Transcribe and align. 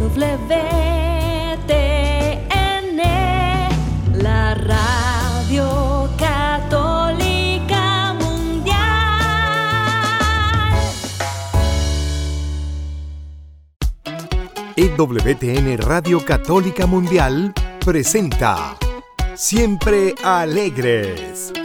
WTN, 0.00 0.16
la 4.14 4.54
radio 4.54 6.08
católica 6.16 8.14
mundial. 8.18 8.78
EWTN 14.74 15.76
Radio 15.76 16.24
Católica 16.24 16.86
Mundial 16.86 17.52
presenta 17.84 18.78
Siempre 19.34 20.14
Alegres. 20.24 21.59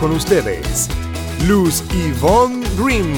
Con 0.00 0.10
ustedes, 0.10 0.88
Luz 1.46 1.84
Yvonne 1.90 2.66
Green. 2.76 3.14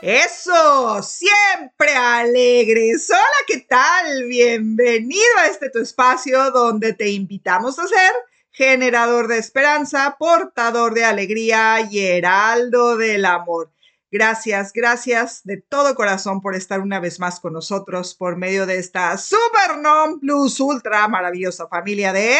Eso, 0.00 1.02
siempre 1.02 1.92
alegres. 1.96 3.10
Hola, 3.10 3.20
¿qué 3.48 3.66
tal? 3.68 4.26
Bienvenido 4.28 5.24
a 5.40 5.46
este 5.48 5.70
tu 5.70 5.80
espacio 5.80 6.52
donde 6.52 6.92
te 6.92 7.08
invitamos 7.08 7.80
a 7.80 7.88
ser 7.88 8.12
generador 8.52 9.26
de 9.26 9.38
esperanza, 9.38 10.14
portador 10.16 10.94
de 10.94 11.04
alegría 11.04 11.80
y 11.90 11.98
heraldo 12.06 12.96
del 12.96 13.24
amor. 13.24 13.72
Gracias, 14.08 14.72
gracias 14.72 15.40
de 15.42 15.56
todo 15.56 15.96
corazón 15.96 16.40
por 16.40 16.54
estar 16.54 16.78
una 16.78 17.00
vez 17.00 17.18
más 17.18 17.40
con 17.40 17.54
nosotros 17.54 18.14
por 18.14 18.36
medio 18.36 18.66
de 18.66 18.78
esta 18.78 19.18
Super 19.18 19.78
Non 19.80 20.20
Plus 20.20 20.60
Ultra 20.60 21.08
maravillosa 21.08 21.66
familia 21.66 22.12
de 22.12 22.38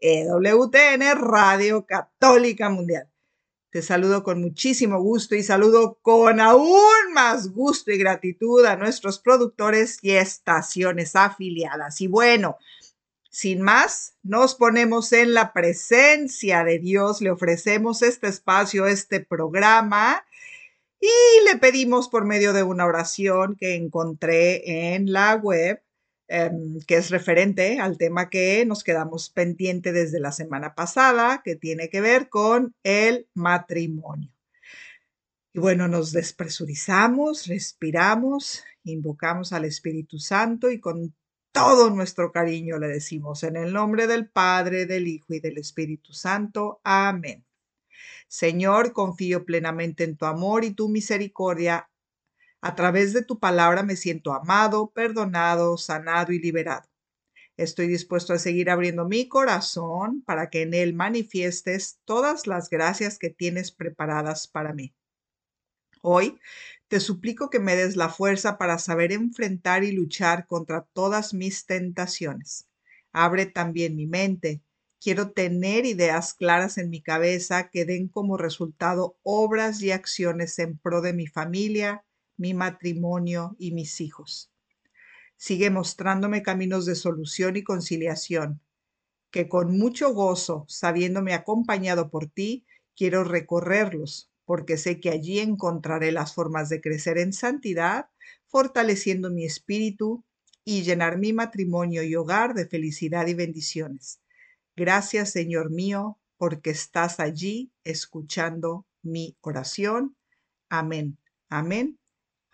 EWTN 0.00 1.02
Radio 1.20 1.86
Católica 1.86 2.68
Mundial. 2.68 3.08
Te 3.70 3.82
saludo 3.82 4.22
con 4.22 4.40
muchísimo 4.40 5.00
gusto 5.00 5.34
y 5.34 5.42
saludo 5.42 5.98
con 6.00 6.40
aún 6.40 7.12
más 7.12 7.50
gusto 7.52 7.90
y 7.90 7.98
gratitud 7.98 8.64
a 8.66 8.76
nuestros 8.76 9.18
productores 9.18 9.98
y 10.00 10.12
estaciones 10.12 11.16
afiliadas. 11.16 12.00
Y 12.00 12.06
bueno, 12.06 12.56
sin 13.30 13.62
más, 13.62 14.14
nos 14.22 14.54
ponemos 14.54 15.12
en 15.12 15.34
la 15.34 15.52
presencia 15.52 16.62
de 16.62 16.78
Dios, 16.78 17.20
le 17.20 17.32
ofrecemos 17.32 18.02
este 18.02 18.28
espacio, 18.28 18.86
este 18.86 19.18
programa 19.18 20.24
y 21.00 21.44
le 21.44 21.58
pedimos 21.58 22.08
por 22.08 22.24
medio 22.24 22.52
de 22.52 22.62
una 22.62 22.86
oración 22.86 23.56
que 23.56 23.74
encontré 23.74 24.94
en 24.94 25.12
la 25.12 25.34
web 25.34 25.82
Em, 26.26 26.80
que 26.86 26.96
es 26.96 27.10
referente 27.10 27.78
al 27.80 27.98
tema 27.98 28.30
que 28.30 28.64
nos 28.64 28.82
quedamos 28.82 29.28
pendiente 29.28 29.92
desde 29.92 30.20
la 30.20 30.32
semana 30.32 30.74
pasada, 30.74 31.42
que 31.44 31.54
tiene 31.54 31.90
que 31.90 32.00
ver 32.00 32.30
con 32.30 32.74
el 32.82 33.28
matrimonio. 33.34 34.30
Y 35.52 35.60
bueno, 35.60 35.86
nos 35.86 36.12
despresurizamos, 36.12 37.46
respiramos, 37.46 38.64
invocamos 38.84 39.52
al 39.52 39.66
Espíritu 39.66 40.18
Santo 40.18 40.70
y 40.70 40.80
con 40.80 41.14
todo 41.52 41.90
nuestro 41.90 42.32
cariño 42.32 42.78
le 42.78 42.88
decimos 42.88 43.42
en 43.44 43.56
el 43.56 43.72
nombre 43.72 44.06
del 44.06 44.28
Padre, 44.28 44.86
del 44.86 45.06
Hijo 45.06 45.34
y 45.34 45.40
del 45.40 45.58
Espíritu 45.58 46.14
Santo. 46.14 46.80
Amén. 46.84 47.44
Señor, 48.28 48.92
confío 48.94 49.44
plenamente 49.44 50.04
en 50.04 50.16
tu 50.16 50.24
amor 50.24 50.64
y 50.64 50.72
tu 50.72 50.88
misericordia 50.88 51.88
a 52.64 52.74
través 52.74 53.12
de 53.12 53.22
tu 53.22 53.38
palabra 53.38 53.82
me 53.82 53.94
siento 53.94 54.32
amado, 54.32 54.90
perdonado, 54.90 55.76
sanado 55.76 56.32
y 56.32 56.38
liberado. 56.38 56.88
Estoy 57.58 57.88
dispuesto 57.88 58.32
a 58.32 58.38
seguir 58.38 58.70
abriendo 58.70 59.06
mi 59.06 59.28
corazón 59.28 60.22
para 60.22 60.48
que 60.48 60.62
en 60.62 60.72
él 60.72 60.94
manifiestes 60.94 61.98
todas 62.06 62.46
las 62.46 62.70
gracias 62.70 63.18
que 63.18 63.28
tienes 63.28 63.70
preparadas 63.70 64.48
para 64.48 64.72
mí. 64.72 64.94
Hoy 66.00 66.40
te 66.88 67.00
suplico 67.00 67.50
que 67.50 67.58
me 67.58 67.76
des 67.76 67.96
la 67.96 68.08
fuerza 68.08 68.56
para 68.56 68.78
saber 68.78 69.12
enfrentar 69.12 69.84
y 69.84 69.92
luchar 69.92 70.46
contra 70.46 70.86
todas 70.94 71.34
mis 71.34 71.66
tentaciones. 71.66 72.66
Abre 73.12 73.44
también 73.44 73.94
mi 73.94 74.06
mente. 74.06 74.62
Quiero 75.02 75.32
tener 75.32 75.84
ideas 75.84 76.32
claras 76.32 76.78
en 76.78 76.88
mi 76.88 77.02
cabeza 77.02 77.68
que 77.68 77.84
den 77.84 78.08
como 78.08 78.38
resultado 78.38 79.18
obras 79.22 79.82
y 79.82 79.90
acciones 79.90 80.58
en 80.58 80.78
pro 80.78 81.02
de 81.02 81.12
mi 81.12 81.26
familia, 81.26 82.03
mi 82.36 82.54
matrimonio 82.54 83.56
y 83.58 83.72
mis 83.72 84.00
hijos. 84.00 84.50
Sigue 85.36 85.70
mostrándome 85.70 86.42
caminos 86.42 86.86
de 86.86 86.94
solución 86.94 87.56
y 87.56 87.62
conciliación, 87.62 88.60
que 89.30 89.48
con 89.48 89.76
mucho 89.76 90.12
gozo, 90.14 90.64
sabiéndome 90.68 91.34
acompañado 91.34 92.10
por 92.10 92.26
ti, 92.26 92.64
quiero 92.96 93.24
recorrerlos, 93.24 94.30
porque 94.44 94.76
sé 94.76 95.00
que 95.00 95.10
allí 95.10 95.40
encontraré 95.40 96.12
las 96.12 96.34
formas 96.34 96.68
de 96.68 96.80
crecer 96.80 97.18
en 97.18 97.32
santidad, 97.32 98.06
fortaleciendo 98.46 99.30
mi 99.30 99.44
espíritu 99.44 100.24
y 100.64 100.82
llenar 100.82 101.18
mi 101.18 101.32
matrimonio 101.32 102.02
y 102.02 102.14
hogar 102.14 102.54
de 102.54 102.66
felicidad 102.66 103.26
y 103.26 103.34
bendiciones. 103.34 104.20
Gracias, 104.76 105.30
Señor 105.30 105.70
mío, 105.70 106.18
porque 106.36 106.70
estás 106.70 107.20
allí 107.20 107.72
escuchando 107.84 108.86
mi 109.02 109.36
oración. 109.42 110.16
Amén. 110.68 111.18
Amén 111.48 111.98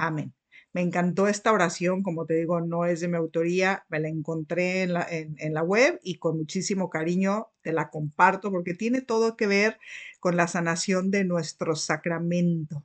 Amén. 0.00 0.34
Me 0.72 0.80
encantó 0.80 1.26
esta 1.28 1.52
oración, 1.52 2.02
como 2.02 2.24
te 2.26 2.34
digo, 2.34 2.60
no 2.62 2.86
es 2.86 3.00
de 3.00 3.08
mi 3.08 3.16
autoría, 3.16 3.84
me 3.90 4.00
la 4.00 4.08
encontré 4.08 4.82
en 4.82 4.94
la, 4.94 5.06
en, 5.10 5.52
la 5.52 5.62
web 5.62 6.00
y 6.02 6.18
con 6.18 6.38
muchísimo 6.38 6.88
cariño 6.88 7.48
te 7.60 7.72
la 7.72 7.90
comparto 7.90 8.50
porque 8.50 8.74
tiene 8.74 9.02
todo 9.02 9.36
que 9.36 9.46
ver 9.46 9.78
con 10.20 10.36
la 10.36 10.46
sanación 10.48 11.10
de 11.10 11.24
nuestro 11.24 11.74
sacramento, 11.76 12.84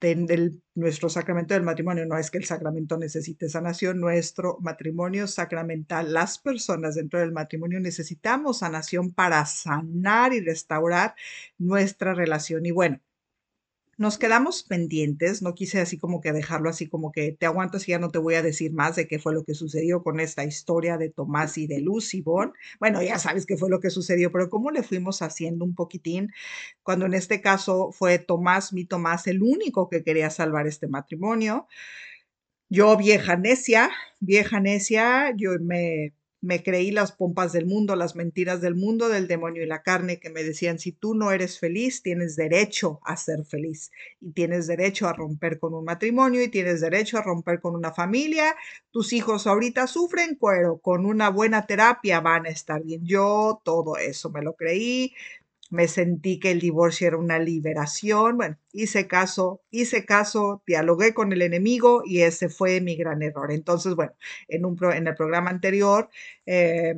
de, 0.00 0.52
nuestro 0.74 1.08
sacramento 1.08 1.54
del 1.54 1.62
matrimonio. 1.62 2.04
No 2.06 2.18
es 2.18 2.30
que 2.30 2.38
el 2.38 2.46
sacramento 2.46 2.98
necesite 2.98 3.48
sanación, 3.48 4.00
nuestro 4.00 4.58
matrimonio 4.60 5.28
sacramental. 5.28 6.12
Las 6.12 6.38
personas 6.38 6.96
dentro 6.96 7.20
del 7.20 7.32
matrimonio 7.32 7.78
necesitamos 7.80 8.58
sanación 8.58 9.12
para 9.12 9.44
sanar 9.46 10.32
y 10.32 10.40
restaurar 10.40 11.14
nuestra 11.58 12.14
relación. 12.14 12.66
Y 12.66 12.72
bueno, 12.72 13.00
nos 13.98 14.18
quedamos 14.18 14.62
pendientes, 14.62 15.42
no 15.42 15.54
quise 15.54 15.80
así 15.80 15.98
como 15.98 16.20
que 16.20 16.32
dejarlo 16.32 16.68
así 16.68 16.88
como 16.88 17.12
que 17.12 17.32
te 17.32 17.46
aguantas 17.46 17.88
y 17.88 17.92
ya 17.92 17.98
no 17.98 18.10
te 18.10 18.18
voy 18.18 18.34
a 18.34 18.42
decir 18.42 18.72
más 18.72 18.96
de 18.96 19.06
qué 19.08 19.18
fue 19.18 19.34
lo 19.34 19.44
que 19.44 19.54
sucedió 19.54 20.02
con 20.02 20.20
esta 20.20 20.44
historia 20.44 20.98
de 20.98 21.10
Tomás 21.10 21.58
y 21.58 21.66
de 21.66 21.80
Lucy 21.80 22.20
Bon. 22.22 22.52
Bueno, 22.80 23.02
ya 23.02 23.18
sabes 23.18 23.46
qué 23.46 23.56
fue 23.56 23.70
lo 23.70 23.80
que 23.80 23.90
sucedió, 23.90 24.32
pero 24.32 24.50
cómo 24.50 24.70
le 24.70 24.82
fuimos 24.82 25.22
haciendo 25.22 25.64
un 25.64 25.74
poquitín 25.74 26.32
cuando 26.82 27.06
en 27.06 27.14
este 27.14 27.40
caso 27.40 27.92
fue 27.92 28.18
Tomás, 28.18 28.72
mi 28.72 28.84
Tomás, 28.84 29.26
el 29.26 29.42
único 29.42 29.88
que 29.88 30.02
quería 30.02 30.30
salvar 30.30 30.66
este 30.66 30.88
matrimonio. 30.88 31.66
Yo, 32.68 32.96
vieja 32.96 33.36
necia, 33.36 33.90
vieja 34.20 34.60
necia, 34.60 35.32
yo 35.36 35.52
me 35.60 36.12
me 36.44 36.62
creí 36.62 36.90
las 36.90 37.12
pompas 37.12 37.52
del 37.52 37.64
mundo, 37.64 37.96
las 37.96 38.16
mentiras 38.16 38.60
del 38.60 38.74
mundo, 38.74 39.08
del 39.08 39.26
demonio 39.26 39.62
y 39.62 39.66
la 39.66 39.82
carne 39.82 40.20
que 40.20 40.28
me 40.28 40.42
decían, 40.42 40.78
si 40.78 40.92
tú 40.92 41.14
no 41.14 41.32
eres 41.32 41.58
feliz, 41.58 42.02
tienes 42.02 42.36
derecho 42.36 43.00
a 43.04 43.16
ser 43.16 43.46
feliz 43.46 43.90
y 44.20 44.32
tienes 44.32 44.66
derecho 44.66 45.08
a 45.08 45.14
romper 45.14 45.58
con 45.58 45.72
un 45.72 45.84
matrimonio 45.84 46.42
y 46.42 46.48
tienes 46.48 46.82
derecho 46.82 47.16
a 47.16 47.22
romper 47.22 47.60
con 47.60 47.74
una 47.74 47.92
familia. 47.92 48.54
Tus 48.90 49.14
hijos 49.14 49.46
ahorita 49.46 49.86
sufren, 49.86 50.38
pero 50.38 50.76
con 50.78 51.06
una 51.06 51.30
buena 51.30 51.66
terapia 51.66 52.20
van 52.20 52.44
a 52.44 52.50
estar 52.50 52.82
bien. 52.82 53.06
Yo 53.06 53.62
todo 53.64 53.96
eso 53.96 54.30
me 54.30 54.42
lo 54.42 54.54
creí, 54.54 55.14
me 55.74 55.88
sentí 55.88 56.38
que 56.38 56.52
el 56.52 56.60
divorcio 56.60 57.08
era 57.08 57.16
una 57.16 57.38
liberación. 57.38 58.36
Bueno, 58.36 58.56
hice 58.72 59.08
caso, 59.08 59.60
hice 59.70 60.06
caso, 60.06 60.62
dialogué 60.66 61.14
con 61.14 61.32
el 61.32 61.42
enemigo 61.42 62.02
y 62.06 62.20
ese 62.20 62.48
fue 62.48 62.80
mi 62.80 62.96
gran 62.96 63.22
error. 63.22 63.50
Entonces, 63.50 63.94
bueno, 63.96 64.12
en, 64.48 64.64
un 64.64 64.78
en 64.92 65.08
el 65.08 65.14
programa 65.16 65.50
anterior 65.50 66.08
eh, 66.46 66.94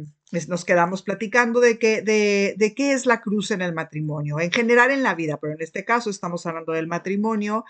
nos 0.48 0.64
quedamos 0.66 1.02
platicando 1.02 1.60
de, 1.60 1.78
que, 1.78 2.02
de, 2.02 2.54
de 2.58 2.74
qué 2.74 2.92
es 2.92 3.06
la 3.06 3.22
cruz 3.22 3.50
en 3.50 3.62
el 3.62 3.72
matrimonio, 3.72 4.40
en 4.40 4.52
general 4.52 4.90
en 4.90 5.02
la 5.02 5.14
vida, 5.14 5.38
pero 5.40 5.54
en 5.54 5.62
este 5.62 5.84
caso 5.84 6.10
estamos 6.10 6.44
hablando 6.44 6.72
del 6.72 6.86
matrimonio, 6.86 7.64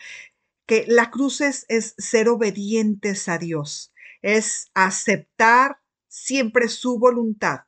que 0.66 0.84
la 0.88 1.10
cruz 1.10 1.40
es, 1.40 1.66
es 1.68 1.94
ser 1.98 2.28
obedientes 2.28 3.28
a 3.28 3.38
Dios, 3.38 3.92
es 4.22 4.70
aceptar 4.74 5.78
siempre 6.08 6.66
su 6.68 6.98
voluntad. 6.98 7.60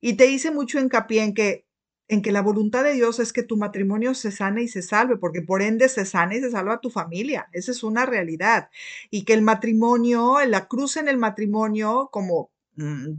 Y 0.00 0.14
te 0.14 0.26
hice 0.26 0.50
mucho 0.50 0.80
hincapié 0.80 1.24
en 1.24 1.34
que 1.34 1.67
en 2.08 2.22
que 2.22 2.32
la 2.32 2.42
voluntad 2.42 2.84
de 2.84 2.94
Dios 2.94 3.18
es 3.20 3.32
que 3.32 3.42
tu 3.42 3.56
matrimonio 3.56 4.14
se 4.14 4.32
sane 4.32 4.62
y 4.62 4.68
se 4.68 4.82
salve, 4.82 5.16
porque 5.18 5.42
por 5.42 5.62
ende 5.62 5.88
se 5.88 6.06
sana 6.06 6.34
y 6.36 6.40
se 6.40 6.50
salva 6.50 6.80
tu 6.80 6.90
familia. 6.90 7.48
Esa 7.52 7.70
es 7.70 7.82
una 7.82 8.06
realidad. 8.06 8.70
Y 9.10 9.24
que 9.24 9.34
el 9.34 9.42
matrimonio, 9.42 10.38
la 10.46 10.66
cruz 10.68 10.96
en 10.96 11.08
el 11.08 11.18
matrimonio, 11.18 12.08
como 12.10 12.50
mm, 12.76 13.12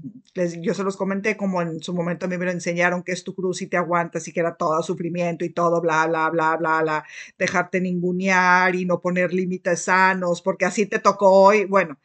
yo 0.62 0.74
se 0.74 0.84
los 0.84 0.98
comenté 0.98 1.38
como 1.38 1.62
en 1.62 1.82
su 1.82 1.94
momento 1.94 2.26
a 2.26 2.30
mí 2.30 2.38
me 2.38 2.46
lo 2.46 2.52
enseñaron 2.52 3.04
que 3.04 3.12
es 3.12 3.24
tu 3.24 3.36
cruz 3.36 3.62
y 3.62 3.68
te 3.68 3.78
aguantas 3.78 4.28
y 4.28 4.34
que 4.34 4.40
era 4.40 4.56
todo 4.56 4.82
sufrimiento 4.82 5.46
y 5.46 5.52
todo, 5.52 5.82
bla, 5.82 6.08
bla, 6.08 6.30
bla, 6.32 6.58
bla, 6.58 6.82
bla, 6.82 7.06
dejarte 7.38 7.82
ningunear 7.82 8.76
y 8.76 8.86
no 8.86 9.02
poner 9.02 9.34
límites 9.34 9.84
sanos 9.84 10.42
porque 10.42 10.66
así 10.66 10.86
te 10.88 11.00
tocó 11.00 11.32
hoy. 11.32 11.66
Bueno, 11.66 12.00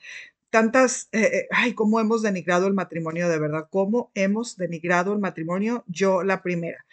tantas, 0.55 1.09
eh, 1.11 1.21
eh, 1.21 1.49
ay, 1.51 1.75
cómo 1.75 1.99
hemos 1.99 2.23
denigrado 2.23 2.69
el 2.69 2.75
matrimonio 2.75 3.29
de 3.29 3.41
verdad, 3.41 3.67
cómo 3.71 4.12
hemos 4.15 4.56
denigrado 4.56 5.12
el 5.12 5.19
matrimonio, 5.19 5.83
yo 5.89 6.23
la 6.23 6.43
primera 6.43 6.87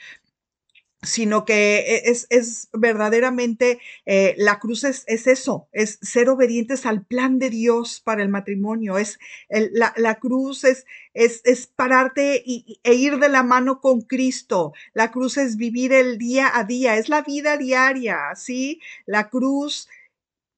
sino 1.03 1.45
que 1.45 1.79
e, 1.79 2.11
es, 2.11 2.27
es 2.29 2.69
verdaderamente, 2.73 3.79
eh, 4.05 4.33
la 4.37 4.59
cruz 4.59 4.83
es, 4.83 5.03
es, 5.07 5.27
eso, 5.27 5.67
es 5.71 5.99
ser 6.01 6.29
obedientes 6.29 6.85
al 6.87 7.05
plan 7.05 7.37
de 7.39 7.49
Dios 7.51 8.01
para 8.01 8.23
el 8.23 8.29
matrimonio, 8.29 8.97
es 8.97 9.19
la, 9.49 9.93
la, 9.95 10.15
cruz 10.19 10.63
es, 10.63 10.85
es, 11.13 11.41
es 11.43 11.65
pararte 11.67 12.41
y, 12.45 12.79
e 12.83 12.93
ir 12.93 13.17
de 13.19 13.29
la 13.29 13.43
mano 13.43 13.79
con 13.79 14.01
Cristo, 14.01 14.73
la 14.93 15.11
cruz 15.11 15.37
es 15.37 15.55
vivir 15.55 15.91
el 15.91 16.17
día 16.17 16.51
a 16.53 16.63
día, 16.63 16.97
es 16.97 17.09
la 17.09 17.21
vida 17.21 17.57
diaria, 17.57 18.17
¿sí? 18.35 18.79
La 19.05 19.29
cruz 19.29 19.87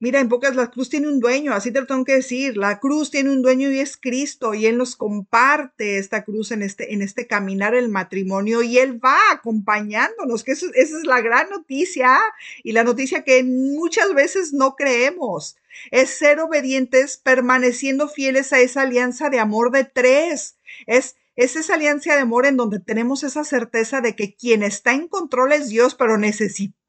Mira, 0.00 0.20
en 0.20 0.28
pocas, 0.28 0.56
la 0.56 0.70
cruz 0.70 0.90
tiene 0.90 1.08
un 1.08 1.20
dueño, 1.20 1.54
así 1.54 1.70
te 1.70 1.80
lo 1.80 1.86
tengo 1.86 2.04
que 2.04 2.14
decir. 2.14 2.56
La 2.56 2.80
cruz 2.80 3.10
tiene 3.10 3.30
un 3.30 3.42
dueño 3.42 3.70
y 3.70 3.78
es 3.78 3.96
Cristo, 3.96 4.52
y 4.52 4.66
Él 4.66 4.76
nos 4.76 4.96
comparte 4.96 5.98
esta 5.98 6.24
cruz 6.24 6.50
en 6.50 6.62
este, 6.62 6.92
en 6.92 7.00
este 7.00 7.26
caminar 7.26 7.74
el 7.74 7.88
matrimonio, 7.88 8.62
y 8.62 8.78
Él 8.78 9.02
va 9.02 9.18
acompañándonos, 9.30 10.42
que 10.42 10.52
esa 10.52 10.66
es 10.74 11.04
la 11.04 11.20
gran 11.20 11.48
noticia, 11.48 12.18
y 12.62 12.72
la 12.72 12.84
noticia 12.84 13.22
que 13.22 13.42
muchas 13.44 14.12
veces 14.14 14.52
no 14.52 14.74
creemos. 14.74 15.56
Es 15.90 16.10
ser 16.10 16.40
obedientes, 16.40 17.16
permaneciendo 17.16 18.08
fieles 18.08 18.52
a 18.52 18.60
esa 18.60 18.82
alianza 18.82 19.30
de 19.30 19.38
amor 19.38 19.70
de 19.70 19.84
tres. 19.84 20.56
Es 20.86 21.16
es 21.36 21.56
esa 21.56 21.74
alianza 21.74 22.14
de 22.14 22.20
amor 22.20 22.46
en 22.46 22.56
donde 22.56 22.78
tenemos 22.78 23.24
esa 23.24 23.42
certeza 23.42 24.00
de 24.00 24.14
que 24.14 24.36
quien 24.36 24.62
está 24.62 24.92
en 24.92 25.08
control 25.08 25.52
es 25.52 25.68
Dios, 25.68 25.96
pero 25.96 26.16
necesitamos 26.16 26.83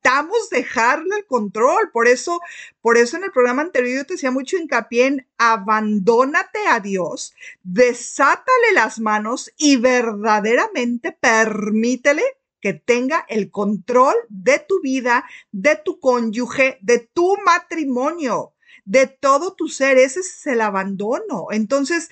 dejarle 0.49 1.17
el 1.17 1.25
control. 1.25 1.91
Por 1.91 2.07
eso, 2.07 2.41
por 2.81 2.97
eso 2.97 3.17
en 3.17 3.23
el 3.23 3.31
programa 3.31 3.61
anterior 3.61 3.97
yo 3.97 4.05
te 4.05 4.13
decía 4.13 4.31
mucho 4.31 4.57
hincapié 4.57 5.07
en 5.07 5.27
abandónate 5.37 6.67
a 6.67 6.79
Dios, 6.79 7.33
desátale 7.63 8.73
las 8.73 8.99
manos 8.99 9.51
y 9.57 9.77
verdaderamente 9.77 11.11
permítele 11.11 12.23
que 12.61 12.73
tenga 12.73 13.25
el 13.29 13.51
control 13.51 14.15
de 14.29 14.59
tu 14.59 14.81
vida, 14.81 15.25
de 15.51 15.75
tu 15.75 15.99
cónyuge, 15.99 16.79
de 16.81 16.99
tu 16.99 17.37
matrimonio, 17.45 18.53
de 18.85 19.07
todo 19.07 19.53
tu 19.53 19.67
ser. 19.67 19.97
Ese 19.97 20.21
es 20.21 20.47
el 20.47 20.61
abandono. 20.61 21.47
Entonces, 21.51 22.09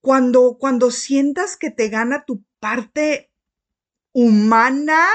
cuando, 0.00 0.56
cuando 0.58 0.90
sientas 0.90 1.56
que 1.56 1.70
te 1.70 1.88
gana 1.88 2.24
tu 2.24 2.42
parte 2.58 3.30
humana, 4.12 5.06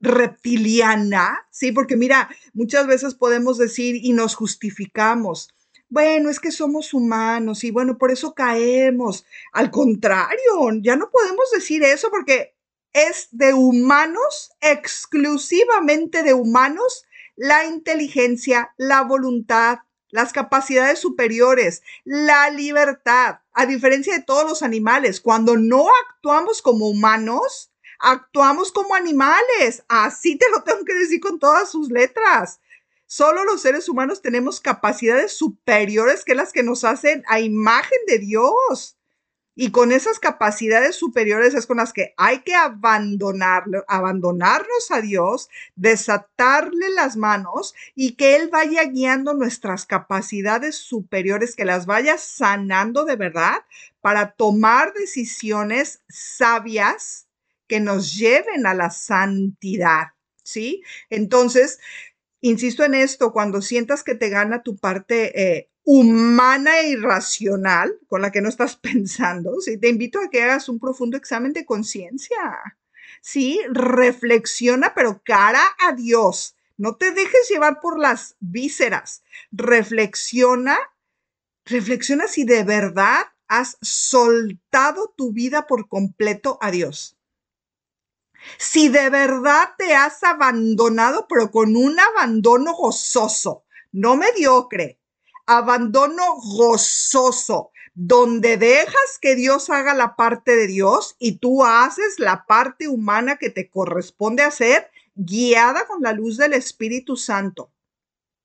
reptiliana, 0.00 1.46
¿sí? 1.50 1.72
Porque 1.72 1.96
mira, 1.96 2.28
muchas 2.52 2.86
veces 2.86 3.14
podemos 3.14 3.58
decir 3.58 3.96
y 3.96 4.12
nos 4.12 4.34
justificamos. 4.34 5.48
Bueno, 5.90 6.28
es 6.28 6.38
que 6.38 6.50
somos 6.50 6.92
humanos 6.92 7.64
y 7.64 7.70
bueno, 7.70 7.96
por 7.96 8.10
eso 8.10 8.34
caemos. 8.34 9.24
Al 9.52 9.70
contrario, 9.70 10.70
ya 10.82 10.96
no 10.96 11.10
podemos 11.10 11.50
decir 11.50 11.82
eso 11.82 12.10
porque 12.10 12.54
es 12.92 13.28
de 13.30 13.54
humanos, 13.54 14.50
exclusivamente 14.60 16.22
de 16.22 16.34
humanos, 16.34 17.04
la 17.36 17.64
inteligencia, 17.64 18.74
la 18.76 19.02
voluntad, 19.02 19.78
las 20.10 20.32
capacidades 20.32 20.98
superiores, 20.98 21.82
la 22.04 22.50
libertad, 22.50 23.40
a 23.52 23.66
diferencia 23.66 24.14
de 24.14 24.22
todos 24.22 24.48
los 24.48 24.62
animales, 24.62 25.20
cuando 25.20 25.56
no 25.56 25.86
actuamos 26.06 26.62
como 26.62 26.88
humanos, 26.88 27.70
actuamos 27.98 28.72
como 28.72 28.94
animales. 28.94 29.84
Así 29.88 30.36
te 30.36 30.50
lo 30.50 30.62
tengo 30.62 30.84
que 30.84 30.94
decir 30.94 31.20
con 31.20 31.38
todas 31.38 31.70
sus 31.70 31.90
letras. 31.90 32.60
Solo 33.06 33.44
los 33.44 33.62
seres 33.62 33.88
humanos 33.88 34.20
tenemos 34.20 34.60
capacidades 34.60 35.32
superiores 35.32 36.24
que 36.24 36.34
las 36.34 36.52
que 36.52 36.62
nos 36.62 36.84
hacen 36.84 37.24
a 37.26 37.40
imagen 37.40 37.98
de 38.06 38.18
Dios. 38.18 38.98
Y 39.60 39.72
con 39.72 39.90
esas 39.90 40.20
capacidades 40.20 40.94
superiores 40.94 41.52
es 41.54 41.66
con 41.66 41.78
las 41.78 41.92
que 41.92 42.14
hay 42.16 42.42
que 42.42 42.54
abandonarlo, 42.54 43.84
abandonarnos 43.88 44.90
a 44.90 45.00
Dios, 45.00 45.48
desatarle 45.74 46.90
las 46.90 47.16
manos 47.16 47.74
y 47.96 48.14
que 48.14 48.36
Él 48.36 48.50
vaya 48.52 48.84
guiando 48.84 49.34
nuestras 49.34 49.84
capacidades 49.84 50.76
superiores, 50.76 51.56
que 51.56 51.64
las 51.64 51.86
vaya 51.86 52.18
sanando 52.18 53.04
de 53.04 53.16
verdad 53.16 53.64
para 54.00 54.30
tomar 54.32 54.92
decisiones 54.92 56.02
sabias 56.08 57.27
que 57.68 57.80
nos 57.80 58.16
lleven 58.16 58.66
a 58.66 58.74
la 58.74 58.90
santidad. 58.90 60.08
¿Sí? 60.42 60.82
Entonces, 61.10 61.78
insisto 62.40 62.82
en 62.84 62.94
esto, 62.94 63.32
cuando 63.32 63.60
sientas 63.60 64.02
que 64.02 64.14
te 64.14 64.30
gana 64.30 64.62
tu 64.62 64.78
parte 64.78 65.40
eh, 65.40 65.70
humana 65.84 66.80
e 66.80 66.90
irracional 66.90 67.98
con 68.08 68.22
la 68.22 68.32
que 68.32 68.40
no 68.40 68.48
estás 68.48 68.76
pensando, 68.82 69.52
te 69.80 69.88
invito 69.88 70.20
a 70.20 70.30
que 70.30 70.42
hagas 70.42 70.68
un 70.68 70.78
profundo 70.78 71.16
examen 71.16 71.52
de 71.52 71.64
conciencia. 71.66 72.36
Sí, 73.20 73.60
reflexiona, 73.70 74.94
pero 74.94 75.22
cara 75.24 75.62
a 75.78 75.92
Dios. 75.92 76.56
No 76.76 76.96
te 76.96 77.10
dejes 77.10 77.48
llevar 77.50 77.80
por 77.80 77.98
las 77.98 78.36
vísceras. 78.38 79.22
Reflexiona, 79.50 80.78
reflexiona 81.64 82.28
si 82.28 82.44
de 82.44 82.64
verdad 82.64 83.26
has 83.48 83.78
soltado 83.82 85.12
tu 85.16 85.32
vida 85.32 85.66
por 85.66 85.88
completo 85.88 86.58
a 86.60 86.70
Dios. 86.70 87.17
Si 88.58 88.88
de 88.88 89.10
verdad 89.10 89.70
te 89.76 89.94
has 89.94 90.22
abandonado, 90.22 91.26
pero 91.28 91.50
con 91.50 91.76
un 91.76 91.98
abandono 91.98 92.74
gozoso, 92.74 93.64
no 93.92 94.16
mediocre, 94.16 95.00
abandono 95.46 96.36
gozoso, 96.36 97.70
donde 97.94 98.56
dejas 98.56 99.18
que 99.20 99.34
Dios 99.34 99.70
haga 99.70 99.92
la 99.94 100.14
parte 100.14 100.54
de 100.54 100.68
Dios 100.68 101.16
y 101.18 101.38
tú 101.38 101.64
haces 101.64 102.18
la 102.18 102.46
parte 102.46 102.86
humana 102.86 103.38
que 103.38 103.50
te 103.50 103.68
corresponde 103.68 104.44
hacer, 104.44 104.88
guiada 105.16 105.86
con 105.86 106.02
la 106.02 106.12
luz 106.12 106.36
del 106.36 106.52
Espíritu 106.52 107.16
Santo. 107.16 107.72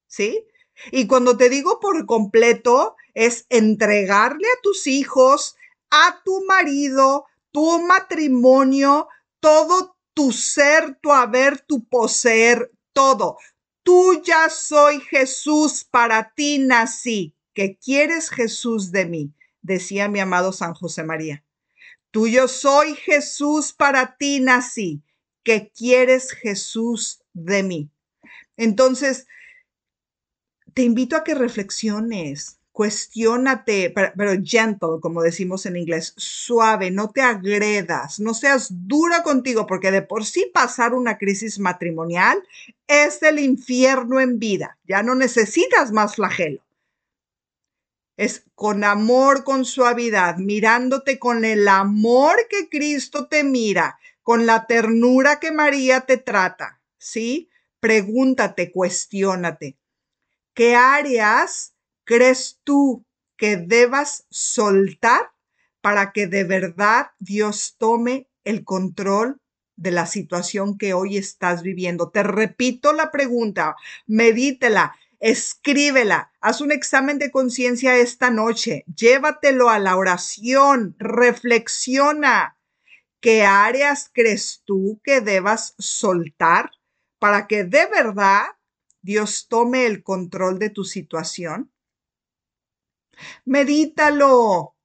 ¿Sí? 0.08 0.48
Y 0.92 1.06
cuando 1.08 1.38
te 1.38 1.50
digo 1.50 1.80
por 1.80 2.06
completo, 2.08 2.96
es 3.14 3.46
entregarle 3.50 4.48
a 4.48 4.62
tus 4.62 4.88
hijos, 4.88 5.56
a 5.92 6.22
tu 6.26 6.44
marido, 6.46 7.26
tu 7.52 7.80
matrimonio, 7.84 9.08
todo 9.44 9.98
tu 10.14 10.32
ser, 10.32 10.98
tu 11.02 11.12
haber, 11.12 11.60
tu 11.60 11.84
poseer, 11.84 12.72
todo. 12.94 13.38
Tuya 13.84 14.50
soy 14.50 15.02
Jesús, 15.02 15.84
para 15.84 16.34
ti 16.34 16.60
nací. 16.60 17.36
¿Qué 17.54 17.78
quieres 17.78 18.30
Jesús 18.30 18.94
de 18.94 19.06
mí? 19.06 19.34
Decía 19.62 20.08
mi 20.08 20.22
amado 20.22 20.54
San 20.54 20.74
José 20.74 21.04
María. 21.04 21.44
Tuyo 22.10 22.48
soy 22.48 22.96
Jesús, 22.96 23.74
para 23.74 24.16
ti 24.16 24.40
nací. 24.40 25.04
¿Qué 25.44 25.74
quieres 25.76 26.32
Jesús 26.32 27.22
de 27.34 27.64
mí? 27.64 27.92
Entonces, 28.56 29.28
te 30.74 30.84
invito 30.84 31.18
a 31.18 31.26
que 31.26 31.36
reflexiones, 31.36 32.62
cuestiónate, 32.74 33.92
pero, 33.92 34.34
gentle, 34.44 35.00
como 35.00 35.22
decimos 35.22 35.66
en 35.68 35.78
inglés, 35.78 36.14
suave, 36.18 36.90
no 36.90 37.12
te 37.12 37.22
agredas, 37.22 38.20
no 38.20 38.34
seas 38.34 38.68
dura 38.88 39.22
contigo, 39.22 39.68
porque 39.68 39.92
de 39.92 40.02
por 40.02 40.26
sí 40.26 40.50
pasar 40.52 40.94
una 40.96 41.20
crisis 41.20 41.60
matrimonial 41.60 42.44
es 42.88 43.22
el 43.22 43.40
infierno 43.40 44.20
en 44.20 44.40
vida. 44.40 44.80
Ya 44.86 45.04
no 45.04 45.14
necesitas 45.14 45.92
más 45.92 46.16
flagelo. 46.16 46.62
Es 48.18 48.44
con 48.56 48.84
amor, 48.84 49.44
con 49.44 49.66
suavidad, 49.66 50.38
mirándote 50.38 51.20
con 51.20 51.46
el 51.46 51.68
amor 51.68 52.36
que 52.50 52.70
Cristo 52.70 53.28
te 53.28 53.44
mira, 53.44 54.00
con 54.24 54.48
la 54.48 54.66
ternura 54.66 55.40
que 55.40 55.52
María 55.52 56.02
te 56.02 56.18
trata, 56.18 56.82
¿sí? 56.98 57.50
Pregúntate, 57.80 58.72
cuestiónate. 58.72 59.78
¿Qué 60.54 60.76
áreas 60.76 61.73
crees 62.06 62.60
tú 62.64 63.06
que 63.38 63.58
debas 63.58 64.26
soltar 64.30 65.32
para 65.82 66.12
que 66.12 66.28
de 66.28 66.44
verdad 66.44 67.08
Dios 67.20 67.76
tome 67.78 68.30
el 68.44 68.64
control 68.64 69.42
de 69.76 69.92
la 69.92 70.06
situación 70.06 70.78
que 70.78 70.94
hoy 70.94 71.18
estás 71.18 71.64
viviendo? 71.64 72.10
Te 72.10 72.24
repito 72.24 72.94
la 72.94 73.12
pregunta, 73.12 73.76
medítela, 74.06 74.96
escríbela, 75.20 76.32
haz 76.42 76.62
un 76.62 76.72
examen 76.72 77.18
de 77.18 77.32
conciencia 77.32 77.98
esta 77.98 78.30
noche, 78.30 78.86
llévatelo 78.94 79.70
a 79.70 79.80
la 79.80 79.96
oración, 79.98 80.96
reflexiona. 81.00 82.58
¿Qué 83.22 83.44
áreas 83.44 84.12
crees 84.14 84.64
tú 84.66 85.00
que 85.04 85.22
debas 85.22 85.76
soltar 85.78 86.72
para 87.20 87.48
que 87.48 87.64
de 87.64 87.86
verdad 87.88 88.44
Dios 89.02 89.48
tome 89.50 89.86
el 89.86 90.04
control 90.04 90.60
de 90.60 90.70
tu 90.70 90.84
situación? 90.84 91.73
Medítalo. 93.46 94.76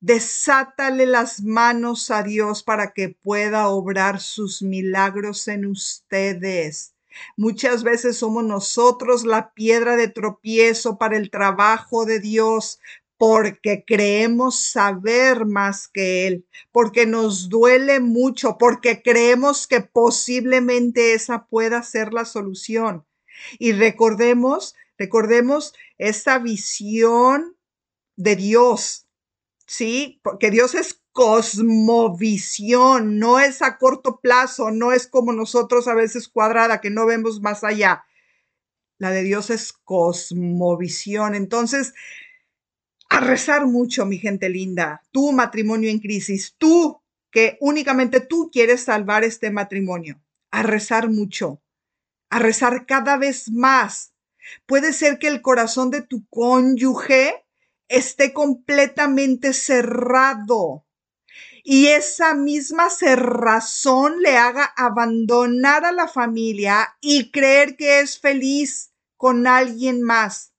Desátale 0.00 1.06
las 1.06 1.42
manos 1.42 2.10
a 2.10 2.22
Dios 2.22 2.62
para 2.64 2.92
que 2.92 3.10
pueda 3.10 3.68
obrar 3.68 4.20
sus 4.20 4.60
milagros 4.60 5.46
en 5.46 5.66
ustedes. 5.66 6.94
Muchas 7.36 7.84
veces 7.84 8.16
somos 8.16 8.42
nosotros 8.42 9.24
la 9.24 9.52
piedra 9.52 9.96
de 9.96 10.08
tropiezo 10.08 10.98
para 10.98 11.16
el 11.16 11.30
trabajo 11.30 12.04
de 12.04 12.18
Dios, 12.18 12.80
porque 13.16 13.84
creemos 13.86 14.58
saber 14.58 15.46
más 15.46 15.86
que 15.86 16.26
Él, 16.26 16.46
porque 16.72 17.06
nos 17.06 17.48
duele 17.48 18.00
mucho, 18.00 18.58
porque 18.58 19.02
creemos 19.02 19.68
que 19.68 19.80
posiblemente 19.80 21.14
esa 21.14 21.46
pueda 21.46 21.84
ser 21.84 22.12
la 22.12 22.24
solución. 22.24 23.06
Y 23.60 23.72
recordemos, 23.72 24.74
recordemos 24.98 25.74
esa 25.98 26.38
visión 26.40 27.56
de 28.22 28.36
Dios, 28.36 29.08
¿sí? 29.66 30.20
Porque 30.22 30.50
Dios 30.50 30.76
es 30.76 31.02
cosmovisión, 31.12 33.18
no 33.18 33.40
es 33.40 33.62
a 33.62 33.78
corto 33.78 34.20
plazo, 34.20 34.70
no 34.70 34.92
es 34.92 35.08
como 35.08 35.32
nosotros 35.32 35.88
a 35.88 35.94
veces 35.94 36.28
cuadrada, 36.28 36.80
que 36.80 36.90
no 36.90 37.04
vemos 37.04 37.40
más 37.40 37.64
allá. 37.64 38.04
La 38.98 39.10
de 39.10 39.24
Dios 39.24 39.50
es 39.50 39.72
cosmovisión. 39.72 41.34
Entonces, 41.34 41.94
a 43.08 43.18
rezar 43.20 43.66
mucho, 43.66 44.06
mi 44.06 44.18
gente 44.18 44.48
linda, 44.48 45.02
tu 45.10 45.32
matrimonio 45.32 45.90
en 45.90 45.98
crisis, 45.98 46.54
tú 46.56 47.02
que 47.30 47.58
únicamente 47.60 48.20
tú 48.20 48.50
quieres 48.52 48.84
salvar 48.84 49.24
este 49.24 49.50
matrimonio, 49.50 50.22
a 50.50 50.62
rezar 50.62 51.10
mucho, 51.10 51.60
a 52.30 52.38
rezar 52.38 52.86
cada 52.86 53.16
vez 53.16 53.50
más. 53.50 54.12
Puede 54.66 54.92
ser 54.92 55.18
que 55.18 55.28
el 55.28 55.42
corazón 55.42 55.90
de 55.90 56.02
tu 56.02 56.26
cónyuge 56.28 57.42
esté 57.88 58.32
completamente 58.32 59.52
cerrado 59.52 60.84
y 61.64 61.88
esa 61.88 62.34
misma 62.34 62.90
cerrazón 62.90 64.20
le 64.20 64.36
haga 64.36 64.64
abandonar 64.76 65.84
a 65.84 65.92
la 65.92 66.08
familia 66.08 66.96
y 67.00 67.30
creer 67.30 67.76
que 67.76 68.00
es 68.00 68.18
feliz 68.18 68.92
con 69.16 69.46
alguien 69.46 70.02
más. 70.02 70.52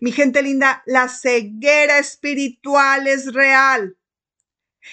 Mi 0.00 0.12
gente 0.12 0.42
linda, 0.42 0.82
la 0.84 1.08
ceguera 1.08 1.98
espiritual 1.98 3.06
es 3.06 3.32
real. 3.32 3.96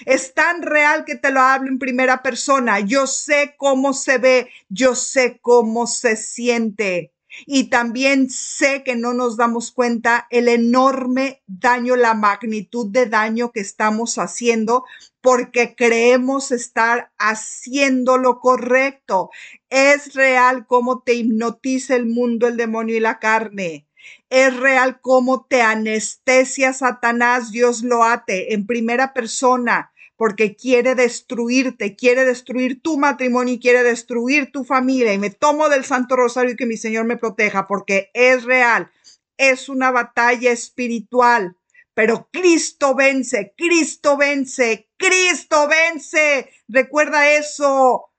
Es 0.06 0.34
tan 0.34 0.62
real 0.62 1.04
que 1.04 1.16
te 1.16 1.32
lo 1.32 1.42
hablo 1.42 1.70
en 1.70 1.80
primera 1.80 2.22
persona. 2.22 2.80
Yo 2.80 3.06
sé 3.06 3.56
cómo 3.58 3.94
se 3.94 4.18
ve, 4.18 4.50
yo 4.70 4.96
sé 4.96 5.39
cómo 5.42 5.88
se 5.88 6.16
siente. 6.16 7.13
Y 7.46 7.65
también 7.65 8.29
sé 8.29 8.84
que 8.84 8.96
no 8.96 9.13
nos 9.13 9.38
damos 9.38 9.72
cuenta 9.72 10.27
el 10.29 10.48
enorme 10.48 11.44
daño, 11.48 11.96
la 11.96 12.13
magnitud 12.13 12.88
de 12.89 13.06
daño 13.06 13.51
que 13.51 13.60
estamos 13.60 14.17
haciendo 14.17 14.86
porque 15.22 15.75
creemos 15.75 16.51
estar 16.51 17.12
haciendo 17.17 18.17
lo 18.17 18.39
correcto. 18.39 19.29
Es 19.70 20.13
real 20.13 20.65
cómo 20.67 21.01
te 21.01 21.13
hipnotiza 21.13 21.96
el 21.96 22.06
mundo, 22.06 22.48
el 22.48 22.58
demonio 22.58 22.96
y 22.96 23.01
la 23.01 23.20
carne. 23.20 23.88
Es 24.29 24.56
real 24.56 25.00
cómo 25.01 25.46
te 25.46 25.62
anestesia 25.62 26.74
Satanás, 26.74 27.51
Dios 27.51 27.84
lo 27.84 28.03
ate 28.03 28.53
en 28.53 28.65
primera 28.65 29.13
persona 29.13 29.91
porque 30.18 30.56
quiere 30.56 30.96
destruirte, 30.96 31.96
quiere 31.96 32.26
destruir 32.26 32.82
tu 32.82 32.98
matrimonio 32.98 33.54
y 33.54 33.60
quiere 33.60 33.84
destruir 33.84 34.52
tu 34.52 34.66
familia. 34.66 35.14
Y 35.14 35.20
me 35.20 35.30
tomo 35.30 35.70
del 35.70 35.86
Santo 35.86 36.16
Rosario 36.16 36.54
y 36.54 36.56
que 36.58 36.66
mi 36.66 36.76
Señor 36.76 37.06
me 37.06 37.18
proteja, 37.18 37.68
porque 37.68 38.10
es 38.14 38.44
real, 38.44 38.92
es 39.38 39.70
una 39.70 39.92
batalla 39.92 40.52
espiritual. 40.52 41.56
Pero 41.94 42.30
Cristo 42.32 42.96
vence, 42.96 43.54
Cristo 43.56 44.18
vence, 44.18 44.90
Cristo 44.98 45.68
vence. 45.68 46.50
Recuerda 46.68 47.32
eso. 47.32 48.10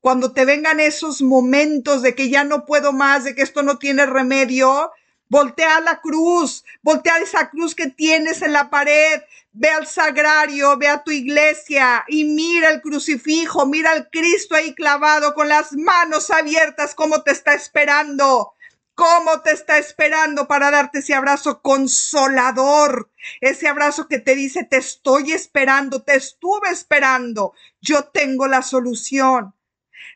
Cuando 0.00 0.32
te 0.32 0.44
vengan 0.44 0.80
esos 0.80 1.22
momentos 1.22 2.02
de 2.02 2.14
que 2.14 2.30
ya 2.30 2.44
no 2.44 2.64
puedo 2.66 2.92
más, 2.92 3.24
de 3.24 3.34
que 3.34 3.42
esto 3.42 3.62
no 3.62 3.78
tiene 3.78 4.06
remedio, 4.06 4.92
voltea 5.28 5.80
la 5.80 6.00
cruz, 6.00 6.64
voltea 6.82 7.18
esa 7.18 7.50
cruz 7.50 7.74
que 7.74 7.88
tienes 7.88 8.42
en 8.42 8.52
la 8.52 8.70
pared, 8.70 9.22
ve 9.52 9.68
al 9.68 9.86
sagrario, 9.86 10.76
ve 10.76 10.88
a 10.88 11.02
tu 11.02 11.10
iglesia 11.10 12.04
y 12.08 12.24
mira 12.24 12.70
el 12.70 12.80
crucifijo, 12.80 13.66
mira 13.66 13.90
al 13.90 14.08
Cristo 14.10 14.54
ahí 14.54 14.74
clavado 14.74 15.34
con 15.34 15.48
las 15.48 15.72
manos 15.72 16.30
abiertas, 16.30 16.94
cómo 16.94 17.22
te 17.22 17.32
está 17.32 17.54
esperando. 17.54 18.54
¿Cómo 18.94 19.42
te 19.42 19.52
está 19.52 19.78
esperando 19.78 20.48
para 20.48 20.72
darte 20.72 20.98
ese 20.98 21.14
abrazo 21.14 21.62
consolador? 21.62 23.12
Ese 23.40 23.68
abrazo 23.68 24.08
que 24.08 24.18
te 24.18 24.34
dice, 24.34 24.64
te 24.64 24.78
estoy 24.78 25.30
esperando, 25.30 26.02
te 26.02 26.16
estuve 26.16 26.70
esperando, 26.70 27.52
yo 27.80 28.06
tengo 28.06 28.48
la 28.48 28.60
solución. 28.60 29.54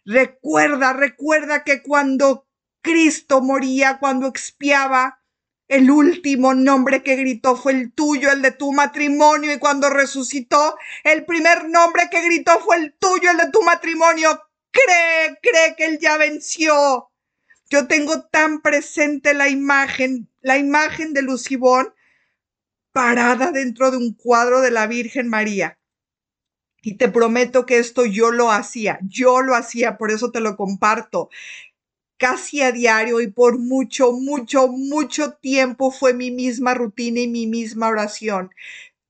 Recuerda, 0.05 0.95
recuerda 0.95 1.63
que 1.63 1.81
cuando 1.81 2.45
Cristo 2.83 3.41
moría, 3.41 3.99
cuando 3.99 4.27
expiaba, 4.27 5.23
el 5.69 5.91
último 5.91 6.53
nombre 6.53 7.03
que 7.03 7.17
gritó 7.17 7.57
fue 7.57 7.73
el 7.73 7.93
tuyo, 7.93 8.31
el 8.31 8.43
de 8.43 8.51
tu 8.51 8.73
matrimonio, 8.73 9.53
y 9.53 9.59
cuando 9.59 9.89
resucitó, 9.89 10.77
el 11.05 11.25
primer 11.25 11.69
nombre 11.71 12.09
que 12.11 12.21
gritó 12.23 12.61
fue 12.61 12.77
el 12.77 12.95
tuyo, 12.99 13.31
el 13.31 13.39
de 13.39 13.51
tu 13.51 13.63
matrimonio. 13.63 14.39
Cree, 14.71 15.39
cree 15.41 15.75
que 15.77 15.87
él 15.87 15.99
ya 15.99 16.19
venció. 16.19 17.11
Yo 17.71 17.87
tengo 17.87 18.25
tan 18.25 18.61
presente 18.61 19.33
la 19.33 19.49
imagen, 19.49 20.29
la 20.41 20.59
imagen 20.59 21.15
de 21.15 21.23
Lucibón 21.23 21.95
parada 22.93 23.51
dentro 23.51 23.91
de 23.91 23.97
un 23.97 24.13
cuadro 24.13 24.61
de 24.61 24.71
la 24.71 24.87
Virgen 24.87 25.29
María. 25.29 25.79
Y 26.83 26.97
te 26.97 27.09
prometo 27.09 27.65
que 27.65 27.79
esto 27.79 28.05
yo 28.05 28.31
lo 28.31 28.51
hacía, 28.51 28.99
yo 29.03 29.41
lo 29.41 29.55
hacía, 29.55 29.97
por 29.97 30.11
eso 30.11 30.33
te 30.33 30.41
lo 30.41 30.57
comparto 30.57 31.31
casi 32.19 32.63
a 32.63 32.73
diario 32.73 33.21
y 33.21 33.29
por 33.29 33.59
mucho, 33.59 34.13
mucho, 34.13 34.69
mucho 34.69 35.33
tiempo 35.35 35.91
fue 35.91 36.15
mi 36.15 36.31
misma 36.31 36.75
rutina 36.75 37.21
y 37.21 37.29
mi 37.29 37.47
misma 37.47 37.89
oración. 37.89 38.51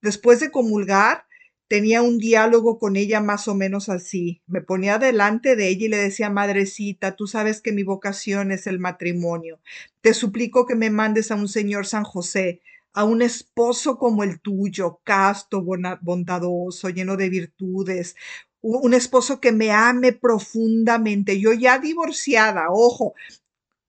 Después 0.01 0.41
de 0.41 0.51
comulgar, 0.51 1.27
tenía 1.69 2.03
un 2.03 2.19
diálogo 2.19 2.79
con 2.79 2.97
ella 2.97 3.21
más 3.21 3.49
o 3.49 3.55
menos 3.55 3.89
así. 3.89 4.43
Me 4.47 4.61
ponía 4.61 4.99
delante 4.99 5.57
de 5.57 5.69
ella 5.69 5.87
y 5.87 5.89
le 5.89 5.97
decía, 5.97 6.29
Madrecita, 6.29 7.17
tú 7.17 7.27
sabes 7.27 7.63
que 7.63 7.73
mi 7.73 7.83
vocación 7.83 8.53
es 8.53 8.67
el 8.67 8.79
matrimonio. 8.79 9.59
Te 10.03 10.13
suplico 10.13 10.67
que 10.67 10.75
me 10.75 10.91
mandes 10.91 11.31
a 11.31 11.35
un 11.35 11.49
señor 11.49 11.87
San 11.87 12.05
José, 12.05 12.61
a 12.93 13.05
un 13.05 13.23
esposo 13.23 13.97
como 13.97 14.23
el 14.23 14.41
tuyo, 14.41 15.01
casto, 15.03 15.63
bondadoso, 15.63 16.91
lleno 16.91 17.17
de 17.17 17.31
virtudes, 17.31 18.17
un 18.63 18.95
esposo 18.95 19.41
que 19.41 19.53
me 19.53 19.73
ame 19.73 20.13
profundamente. 20.13 21.41
Yo 21.41 21.53
ya 21.53 21.79
divorciada, 21.79 22.67
ojo. 22.71 23.15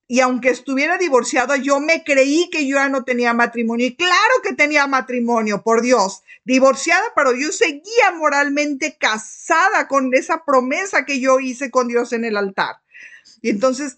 Y 0.07 0.19
aunque 0.19 0.49
estuviera 0.49 0.97
divorciada, 0.97 1.57
yo 1.57 1.79
me 1.79 2.03
creí 2.03 2.49
que 2.51 2.67
yo 2.67 2.75
ya 2.75 2.89
no 2.89 3.03
tenía 3.03 3.33
matrimonio. 3.33 3.85
Y 3.85 3.95
claro 3.95 4.33
que 4.43 4.53
tenía 4.53 4.85
matrimonio, 4.87 5.63
por 5.63 5.81
Dios. 5.81 6.23
Divorciada, 6.43 7.03
pero 7.15 7.33
yo 7.33 7.51
seguía 7.51 8.11
moralmente 8.17 8.97
casada 8.99 9.87
con 9.87 10.13
esa 10.13 10.43
promesa 10.43 11.05
que 11.05 11.19
yo 11.19 11.39
hice 11.39 11.71
con 11.71 11.87
Dios 11.87 12.11
en 12.11 12.25
el 12.25 12.35
altar. 12.35 12.75
Y 13.41 13.49
entonces, 13.49 13.97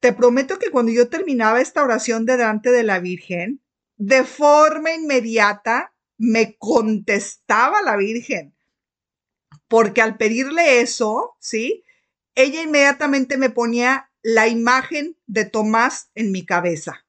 te 0.00 0.12
prometo 0.12 0.58
que 0.58 0.70
cuando 0.70 0.90
yo 0.92 1.08
terminaba 1.08 1.60
esta 1.60 1.82
oración 1.82 2.24
delante 2.26 2.70
de 2.70 2.82
la 2.82 2.98
Virgen, 2.98 3.60
de 3.96 4.24
forma 4.24 4.92
inmediata 4.92 5.92
me 6.16 6.56
contestaba 6.56 7.82
la 7.82 7.96
Virgen 7.96 8.54
porque 9.72 10.02
al 10.02 10.18
pedirle 10.18 10.82
eso, 10.82 11.34
¿sí? 11.40 11.82
Ella 12.34 12.60
inmediatamente 12.60 13.38
me 13.38 13.48
ponía 13.48 14.10
la 14.20 14.46
imagen 14.46 15.16
de 15.26 15.46
Tomás 15.46 16.10
en 16.14 16.30
mi 16.30 16.44
cabeza. 16.44 17.06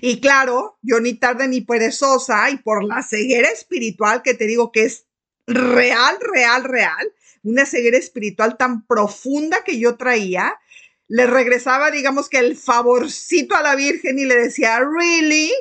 Y 0.00 0.20
claro, 0.20 0.78
yo 0.82 1.00
ni 1.00 1.14
tarde 1.14 1.48
ni 1.48 1.62
perezosa, 1.62 2.48
y 2.50 2.58
por 2.58 2.84
la 2.84 3.02
ceguera 3.02 3.48
espiritual 3.48 4.22
que 4.22 4.34
te 4.34 4.46
digo 4.46 4.70
que 4.70 4.84
es 4.84 5.06
real, 5.48 6.16
real, 6.20 6.62
real, 6.62 7.12
una 7.42 7.66
ceguera 7.66 7.98
espiritual 7.98 8.56
tan 8.56 8.86
profunda 8.86 9.64
que 9.64 9.80
yo 9.80 9.96
traía, 9.96 10.60
le 11.08 11.26
regresaba, 11.26 11.90
digamos 11.90 12.28
que 12.28 12.38
el 12.38 12.56
favorcito 12.56 13.56
a 13.56 13.62
la 13.62 13.74
Virgen 13.74 14.20
y 14.20 14.26
le 14.26 14.36
decía, 14.36 14.78
¿really? 14.78 15.52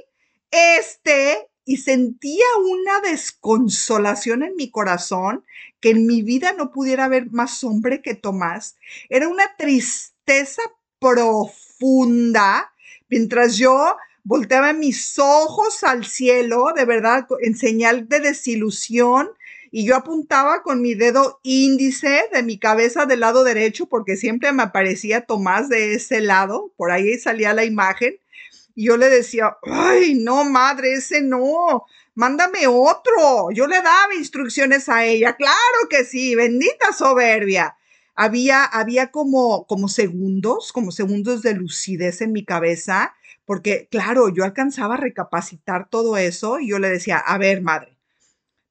Este 0.51 1.49
y 1.65 1.77
sentía 1.77 2.45
una 2.63 3.01
desconsolación 3.01 4.43
en 4.43 4.55
mi 4.55 4.69
corazón 4.69 5.43
que 5.85 5.91
en 5.91 6.07
mi 6.07 6.23
vida 6.23 6.51
no 6.57 6.71
pudiera 6.71 7.05
haber 7.05 7.29
más 7.29 7.63
hombre 7.63 8.01
que 8.01 8.15
Tomás. 8.15 8.75
Era 9.07 9.27
una 9.27 9.43
tristeza 9.55 10.63
profunda 10.97 12.73
mientras 13.07 13.55
yo 13.57 13.95
volteaba 14.23 14.73
mis 14.73 15.19
ojos 15.19 15.83
al 15.83 16.03
cielo, 16.03 16.73
de 16.75 16.85
verdad, 16.85 17.27
en 17.39 17.55
señal 17.55 18.09
de 18.09 18.19
desilusión, 18.19 19.29
y 19.69 19.85
yo 19.85 19.95
apuntaba 19.95 20.63
con 20.63 20.81
mi 20.81 20.95
dedo 20.95 21.39
índice 21.43 22.29
de 22.33 22.41
mi 22.41 22.57
cabeza 22.57 23.05
del 23.05 23.19
lado 23.19 23.43
derecho, 23.43 23.85
porque 23.85 24.15
siempre 24.15 24.51
me 24.53 24.63
aparecía 24.63 25.27
Tomás 25.27 25.69
de 25.69 25.93
ese 25.93 26.19
lado, 26.19 26.73
por 26.77 26.89
ahí 26.89 27.19
salía 27.19 27.53
la 27.53 27.63
imagen, 27.63 28.17
Y 28.75 28.87
yo 28.87 28.97
le 28.97 29.09
decía, 29.09 29.57
ay, 29.63 30.15
no, 30.15 30.43
madre, 30.43 30.93
ese 30.93 31.21
no, 31.21 31.85
mándame 32.13 32.67
otro. 32.67 33.49
Yo 33.51 33.67
le 33.67 33.77
daba 33.81 34.13
instrucciones 34.17 34.89
a 34.89 35.05
ella, 35.05 35.35
claro 35.37 35.89
que 35.89 36.03
sí, 36.03 36.35
bendita 36.35 36.91
soberbia. 36.91 37.77
Había, 38.15 38.63
había 38.65 39.11
como, 39.11 39.65
como 39.65 39.87
segundos, 39.87 40.71
como 40.73 40.91
segundos 40.91 41.41
de 41.41 41.53
lucidez 41.53 42.21
en 42.21 42.33
mi 42.33 42.45
cabeza, 42.45 43.13
porque 43.45 43.87
claro, 43.89 44.29
yo 44.29 44.43
alcanzaba 44.43 44.95
a 44.95 44.97
recapacitar 44.97 45.89
todo 45.89 46.17
eso 46.17 46.59
y 46.59 46.69
yo 46.69 46.79
le 46.79 46.89
decía, 46.89 47.17
a 47.17 47.37
ver, 47.37 47.61
madre, 47.61 47.97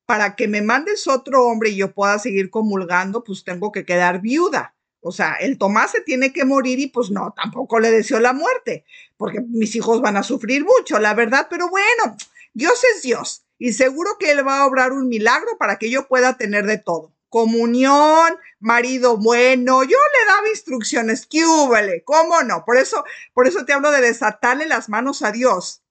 para 0.06 0.36
que 0.36 0.48
me 0.48 0.62
mandes 0.62 1.06
otro 1.08 1.46
hombre 1.46 1.70
y 1.70 1.76
yo 1.76 1.92
pueda 1.94 2.18
seguir 2.18 2.50
comulgando, 2.50 3.24
pues 3.24 3.44
tengo 3.44 3.72
que 3.72 3.84
quedar 3.84 4.20
viuda. 4.20 4.73
O 5.06 5.12
sea, 5.12 5.34
el 5.34 5.58
Tomás 5.58 5.90
se 5.90 6.00
tiene 6.00 6.32
que 6.32 6.46
morir 6.46 6.78
y 6.78 6.86
pues 6.86 7.10
no, 7.10 7.34
tampoco 7.36 7.78
le 7.78 7.90
deseo 7.90 8.20
la 8.20 8.32
muerte, 8.32 8.86
porque 9.18 9.42
mis 9.42 9.76
hijos 9.76 10.00
van 10.00 10.16
a 10.16 10.22
sufrir 10.22 10.64
mucho, 10.64 10.98
la 10.98 11.12
verdad, 11.12 11.46
pero 11.50 11.68
bueno, 11.68 12.16
Dios 12.54 12.82
es 12.96 13.02
Dios 13.02 13.44
y 13.58 13.74
seguro 13.74 14.16
que 14.18 14.30
Él 14.30 14.48
va 14.48 14.60
a 14.60 14.66
obrar 14.66 14.92
un 14.92 15.08
milagro 15.08 15.58
para 15.58 15.78
que 15.78 15.90
yo 15.90 16.08
pueda 16.08 16.38
tener 16.38 16.64
de 16.64 16.78
todo. 16.78 17.12
Comunión, 17.28 18.34
marido 18.60 19.18
bueno, 19.18 19.82
yo 19.82 19.98
le 19.98 20.26
daba 20.26 20.48
instrucciones, 20.48 21.26
¿qué 21.26 21.44
¿Cómo 22.06 22.42
no? 22.42 22.64
Por 22.64 22.78
eso, 22.78 23.04
por 23.34 23.46
eso 23.46 23.66
te 23.66 23.74
hablo 23.74 23.90
de 23.90 24.00
desatarle 24.00 24.66
las 24.66 24.88
manos 24.88 25.20
a 25.20 25.32
Dios. 25.32 25.82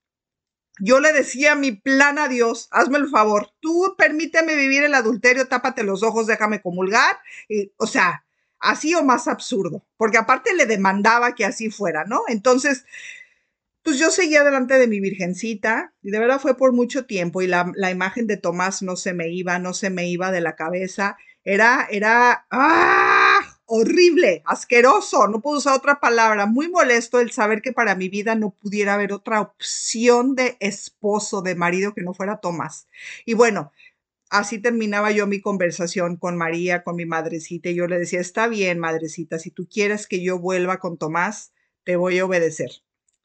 Yo 0.80 1.00
le 1.00 1.14
decía 1.14 1.54
mi 1.54 1.72
plan 1.72 2.18
a 2.18 2.28
Dios, 2.28 2.68
hazme 2.72 2.98
el 2.98 3.10
favor, 3.10 3.52
tú 3.60 3.94
permíteme 3.96 4.56
vivir 4.56 4.84
el 4.84 4.96
adulterio, 4.96 5.48
tápate 5.48 5.84
los 5.84 6.02
ojos, 6.02 6.26
déjame 6.26 6.64
comulgar. 6.64 7.20
Y, 7.48 7.72
o 7.78 7.86
sea, 7.86 8.23
así 8.64 8.96
o 8.96 9.04
más 9.04 9.28
absurdo, 9.28 9.86
porque 9.98 10.18
aparte 10.18 10.56
le 10.56 10.66
demandaba 10.66 11.36
que 11.36 11.46
así 11.46 11.70
fuera, 11.70 12.06
¿no? 12.06 12.22
Entonces, 12.28 12.86
pues 13.84 14.00
yo 14.00 14.10
seguía 14.10 14.44
delante 14.44 14.76
de 14.76 14.88
mi 14.88 15.02
virgencita 15.02 15.94
y 16.02 16.10
de 16.10 16.20
verdad 16.20 16.40
fue 16.40 16.56
por 16.56 16.72
mucho 16.72 17.06
tiempo 17.06 17.42
y 17.42 17.48
la, 17.48 17.92
imagen 17.92 18.28
de 18.28 18.38
Tomás 18.38 18.82
no 18.82 18.96
se 18.96 19.14
me 19.14 19.30
iba, 19.30 19.60
no 19.60 19.74
se 19.74 19.90
me 19.90 20.08
iba 20.08 20.32
de 20.32 20.42
la 20.42 20.56
cabeza. 20.56 21.18
Era, 21.44 21.88
era, 21.92 22.46
¡ah! 22.50 23.42
Horrible, 23.66 24.44
asqueroso, 24.46 25.28
no 25.28 25.42
puedo 25.42 25.58
usar 25.58 25.76
otra 25.76 26.00
palabra, 26.00 26.46
muy 26.46 26.70
molesto 26.70 27.20
el 27.20 27.32
saber 27.32 27.62
que 27.62 27.72
para 27.72 27.96
mi 27.96 28.08
vida 28.08 28.36
no 28.36 28.52
pudiera 28.52 28.94
haber 28.94 29.14
otra 29.14 29.42
opción 29.42 30.36
de 30.36 30.58
esposo, 30.60 31.42
de 31.42 31.56
marido 31.56 31.94
que 31.94 32.04
no 32.04 32.14
fuera 32.14 32.38
Tomás. 32.38 32.88
Y 33.26 33.34
bueno, 33.34 33.72
así 34.34 34.60
terminaba 34.60 35.12
yo 35.12 35.28
mi 35.28 35.42
conversación 35.42 36.18
con 36.18 36.38
María, 36.38 36.84
con 36.84 36.96
mi 36.96 37.06
madrecita, 37.06 37.70
y 37.70 37.76
yo 37.76 37.88
le 37.88 38.00
decía, 38.00 38.20
está 38.20 38.48
bien, 38.48 38.80
madrecita, 38.80 39.38
si 39.38 39.52
tú 39.52 39.68
quieres 39.70 40.08
que 40.08 40.24
yo 40.24 40.40
vuelva 40.40 40.80
con 40.80 40.98
Tomás, 40.98 41.54
te 41.84 41.98
voy 41.98 42.18
a 42.18 42.26
obedecer. 42.26 42.72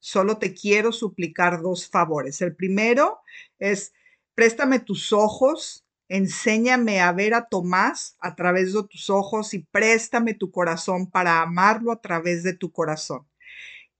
Solo 0.01 0.39
te 0.39 0.53
quiero 0.53 0.93
suplicar 0.93 1.63
dos 1.63 1.89
favores. 1.89 2.43
El 2.43 2.55
primero 2.55 3.21
es, 3.59 3.95
préstame 4.35 4.81
tus 4.81 5.15
ojos, 5.15 5.87
enséñame 6.09 7.01
a 7.01 7.13
ver 7.13 7.33
a 7.35 7.47
Tomás 7.49 8.17
a 8.21 8.35
través 8.35 8.75
de 8.75 8.83
tus 8.85 9.09
ojos 9.09 9.55
y 9.55 9.61
préstame 9.61 10.35
tu 10.35 10.51
corazón 10.51 11.11
para 11.11 11.41
amarlo 11.41 11.93
a 11.93 12.03
través 12.03 12.43
de 12.43 12.53
tu 12.53 12.71
corazón. 12.71 13.28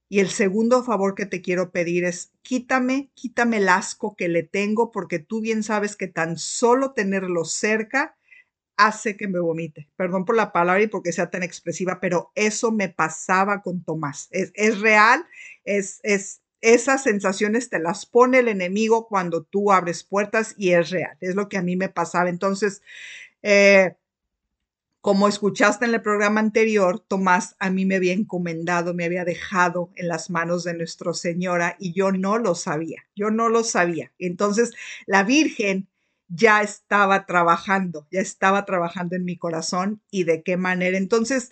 Y 0.09 0.19
el 0.19 0.29
segundo 0.29 0.83
favor 0.83 1.13
que 1.13 1.27
te 1.27 1.41
quiero 1.41 1.71
pedir 1.71 2.03
es 2.03 2.31
quítame, 2.41 3.11
quítame 3.13 3.57
el 3.57 3.69
asco 3.69 4.15
que 4.15 4.27
le 4.27 4.41
tengo 4.43 4.91
porque 4.91 5.19
tú 5.19 5.39
bien 5.39 5.61
sabes 5.63 5.95
que 5.95 6.07
tan 6.07 6.37
solo 6.37 6.93
tenerlo 6.93 7.45
cerca 7.45 8.17
hace 8.75 9.17
que 9.17 9.27
me 9.27 9.39
vomite. 9.39 9.89
Perdón 9.97 10.25
por 10.25 10.35
la 10.35 10.51
palabra 10.51 10.81
y 10.81 10.87
porque 10.87 11.11
sea 11.11 11.29
tan 11.29 11.43
expresiva, 11.43 11.99
pero 11.99 12.31
eso 12.35 12.71
me 12.71 12.89
pasaba 12.89 13.61
con 13.61 13.83
Tomás. 13.83 14.27
Es, 14.31 14.51
es 14.55 14.79
real, 14.79 15.25
es, 15.65 15.99
es, 16.03 16.41
esas 16.61 17.03
sensaciones 17.03 17.69
te 17.69 17.79
las 17.79 18.05
pone 18.05 18.39
el 18.39 18.47
enemigo 18.47 19.07
cuando 19.07 19.43
tú 19.43 19.71
abres 19.71 20.03
puertas 20.03 20.55
y 20.57 20.71
es 20.71 20.89
real. 20.89 21.17
Es 21.19 21.35
lo 21.35 21.49
que 21.49 21.57
a 21.57 21.61
mí 21.61 21.75
me 21.75 21.89
pasaba. 21.89 22.29
Entonces, 22.29 22.81
eh, 23.43 23.95
como 25.01 25.29
escuchaste 25.29 25.85
en 25.85 25.93
el 25.93 26.01
programa 26.01 26.41
anterior, 26.41 26.99
Tomás 26.99 27.55
a 27.59 27.69
mí 27.69 27.85
me 27.85 27.95
había 27.95 28.13
encomendado, 28.13 28.93
me 28.93 29.05
había 29.05 29.23
dejado 29.23 29.91
en 29.95 30.09
las 30.09 30.29
manos 30.29 30.65
de 30.65 30.73
Nuestra 30.73 31.13
Señora 31.13 31.77
y 31.79 31.93
yo 31.93 32.11
no 32.11 32.37
lo 32.37 32.53
sabía, 32.53 33.05
yo 33.15 33.31
no 33.31 33.47
lo 33.47 33.63
sabía. 33.63 34.11
Entonces, 34.19 34.73
la 35.05 35.23
Virgen 35.23 35.87
ya 36.27 36.61
estaba 36.61 37.25
trabajando, 37.25 38.07
ya 38.11 38.19
estaba 38.19 38.65
trabajando 38.65 39.15
en 39.15 39.23
mi 39.23 39.37
corazón 39.37 40.01
y 40.11 40.25
de 40.25 40.43
qué 40.43 40.57
manera. 40.57 40.97
Entonces, 40.97 41.51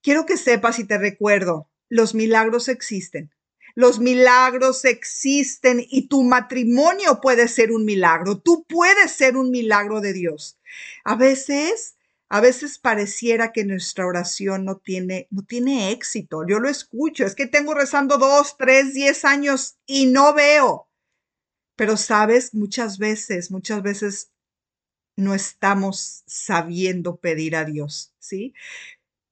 quiero 0.00 0.24
que 0.24 0.36
sepas 0.36 0.78
y 0.78 0.84
te 0.84 0.98
recuerdo, 0.98 1.68
los 1.88 2.14
milagros 2.14 2.68
existen. 2.68 3.30
Los 3.74 4.00
milagros 4.00 4.84
existen 4.84 5.84
y 5.88 6.08
tu 6.08 6.22
matrimonio 6.24 7.20
puede 7.20 7.48
ser 7.48 7.70
un 7.70 7.84
milagro. 7.84 8.38
Tú 8.38 8.64
puedes 8.68 9.12
ser 9.12 9.36
un 9.36 9.50
milagro 9.50 10.00
de 10.00 10.12
Dios. 10.12 10.58
A 11.04 11.14
veces 11.14 11.97
a 12.28 12.40
veces 12.40 12.78
pareciera 12.78 13.52
que 13.52 13.64
nuestra 13.64 14.06
oración 14.06 14.64
no 14.64 14.76
tiene, 14.76 15.28
no 15.30 15.42
tiene 15.42 15.90
éxito. 15.92 16.46
Yo 16.46 16.58
lo 16.60 16.68
escucho, 16.68 17.24
es 17.24 17.34
que 17.34 17.46
tengo 17.46 17.74
rezando 17.74 18.18
dos, 18.18 18.56
tres, 18.58 18.92
diez 18.94 19.24
años 19.24 19.78
y 19.86 20.06
no 20.06 20.34
veo. 20.34 20.88
Pero 21.76 21.96
sabes, 21.96 22.54
muchas 22.54 22.98
veces, 22.98 23.50
muchas 23.50 23.82
veces 23.82 24.30
no 25.16 25.34
estamos 25.34 26.22
sabiendo 26.26 27.16
pedir 27.16 27.56
a 27.56 27.64
Dios, 27.64 28.12
¿sí? 28.18 28.54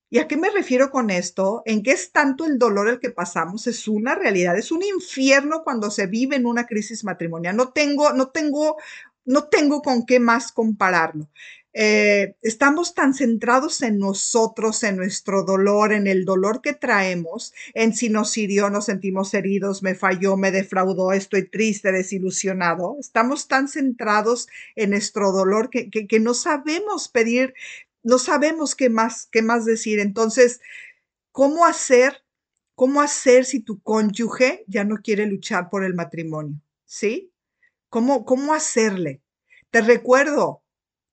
¿Y 0.08 0.18
a 0.18 0.28
qué 0.28 0.36
me 0.36 0.50
refiero 0.50 0.90
con 0.90 1.10
esto? 1.10 1.62
¿En 1.66 1.82
qué 1.82 1.92
es 1.92 2.12
tanto 2.12 2.46
el 2.46 2.58
dolor 2.58 2.88
el 2.88 3.00
que 3.00 3.10
pasamos? 3.10 3.66
Es 3.66 3.88
una 3.88 4.14
realidad, 4.14 4.56
es 4.56 4.70
un 4.72 4.82
infierno 4.82 5.62
cuando 5.64 5.90
se 5.90 6.06
vive 6.06 6.36
en 6.36 6.46
una 6.46 6.66
crisis 6.66 7.04
matrimonial. 7.04 7.56
No 7.56 7.72
tengo, 7.72 8.12
no 8.12 8.28
tengo, 8.28 8.76
no 9.24 9.48
tengo 9.48 9.82
con 9.82 10.06
qué 10.06 10.20
más 10.20 10.52
compararlo. 10.52 11.28
Eh, 11.78 12.36
estamos 12.40 12.94
tan 12.94 13.12
centrados 13.12 13.82
en 13.82 13.98
nosotros, 13.98 14.82
en 14.82 14.96
nuestro 14.96 15.44
dolor, 15.44 15.92
en 15.92 16.06
el 16.06 16.24
dolor 16.24 16.62
que 16.62 16.72
traemos, 16.72 17.52
en 17.74 17.94
si 17.94 18.08
nos 18.08 18.34
hirió, 18.38 18.70
nos 18.70 18.86
sentimos 18.86 19.34
heridos, 19.34 19.82
me 19.82 19.94
falló, 19.94 20.38
me 20.38 20.50
defraudó, 20.52 21.12
estoy 21.12 21.50
triste, 21.50 21.92
desilusionado. 21.92 22.96
Estamos 22.98 23.46
tan 23.46 23.68
centrados 23.68 24.48
en 24.74 24.88
nuestro 24.88 25.32
dolor 25.32 25.68
que, 25.68 25.90
que, 25.90 26.18
no 26.18 26.32
sabemos 26.32 27.08
pedir, 27.08 27.52
no 28.02 28.18
sabemos 28.18 28.74
qué 28.74 28.88
más, 28.88 29.28
qué 29.30 29.42
más 29.42 29.66
decir. 29.66 29.98
Entonces, 29.98 30.62
¿cómo 31.30 31.66
hacer? 31.66 32.24
¿Cómo 32.74 33.02
hacer 33.02 33.44
si 33.44 33.60
tu 33.60 33.82
cónyuge 33.82 34.64
ya 34.66 34.84
no 34.84 34.96
quiere 35.02 35.26
luchar 35.26 35.68
por 35.68 35.84
el 35.84 35.92
matrimonio? 35.92 36.58
¿Sí? 36.86 37.34
¿Cómo, 37.90 38.24
cómo 38.24 38.54
hacerle? 38.54 39.20
Te 39.70 39.82
recuerdo, 39.82 40.62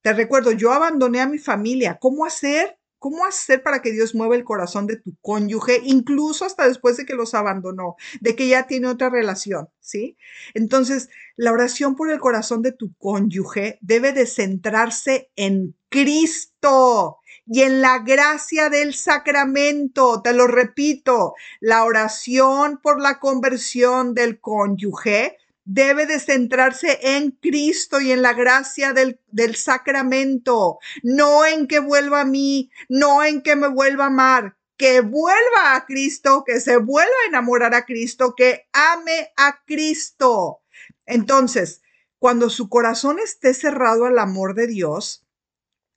te 0.03 0.13
recuerdo, 0.13 0.51
yo 0.51 0.71
abandoné 0.73 1.21
a 1.21 1.27
mi 1.27 1.39
familia. 1.39 1.97
¿Cómo 1.99 2.25
hacer? 2.25 2.77
¿Cómo 2.99 3.25
hacer 3.25 3.63
para 3.63 3.81
que 3.81 3.91
Dios 3.91 4.13
mueva 4.13 4.35
el 4.35 4.43
corazón 4.43 4.85
de 4.85 4.97
tu 4.97 5.15
cónyuge, 5.21 5.81
incluso 5.83 6.45
hasta 6.45 6.67
después 6.67 6.97
de 6.97 7.05
que 7.05 7.15
los 7.15 7.33
abandonó, 7.33 7.95
de 8.21 8.35
que 8.35 8.47
ya 8.47 8.67
tiene 8.67 8.87
otra 8.87 9.09
relación? 9.09 9.69
¿Sí? 9.79 10.17
Entonces, 10.53 11.09
la 11.37 11.53
oración 11.53 11.95
por 11.95 12.11
el 12.11 12.19
corazón 12.19 12.61
de 12.61 12.73
tu 12.73 12.93
cónyuge 12.97 13.77
debe 13.81 14.11
de 14.11 14.25
centrarse 14.25 15.31
en 15.37 15.75
Cristo 15.89 17.19
y 17.45 17.61
en 17.61 17.81
la 17.81 17.99
gracia 17.99 18.69
del 18.69 18.93
sacramento. 18.93 20.21
Te 20.21 20.33
lo 20.33 20.47
repito, 20.47 21.33
la 21.61 21.85
oración 21.85 22.79
por 22.81 23.01
la 23.01 23.19
conversión 23.19 24.13
del 24.13 24.41
cónyuge 24.41 25.37
debe 25.65 26.05
de 26.05 26.19
centrarse 26.19 26.99
en 27.01 27.31
Cristo 27.31 28.01
y 28.01 28.11
en 28.11 28.21
la 28.21 28.33
gracia 28.33 28.93
del, 28.93 29.19
del, 29.27 29.55
sacramento, 29.55 30.79
no 31.03 31.45
en 31.45 31.67
que 31.67 31.79
vuelva 31.79 32.21
a 32.21 32.25
mí, 32.25 32.69
no 32.89 33.23
en 33.23 33.41
que 33.41 33.55
me 33.55 33.67
vuelva 33.67 34.05
a 34.05 34.07
amar, 34.07 34.57
que 34.77 35.01
vuelva 35.01 35.75
a 35.75 35.85
Cristo, 35.85 36.43
que 36.45 36.59
se 36.59 36.77
vuelva 36.77 37.13
a 37.23 37.29
enamorar 37.29 37.73
a 37.73 37.85
Cristo, 37.85 38.33
que 38.35 38.67
ame 38.73 39.31
a 39.37 39.63
Cristo. 39.65 40.61
Entonces, 41.05 41.81
cuando 42.19 42.49
su 42.49 42.69
corazón 42.69 43.19
esté 43.19 43.53
cerrado 43.53 44.05
al 44.05 44.19
amor 44.19 44.55
de 44.55 44.67
Dios, 44.67 45.25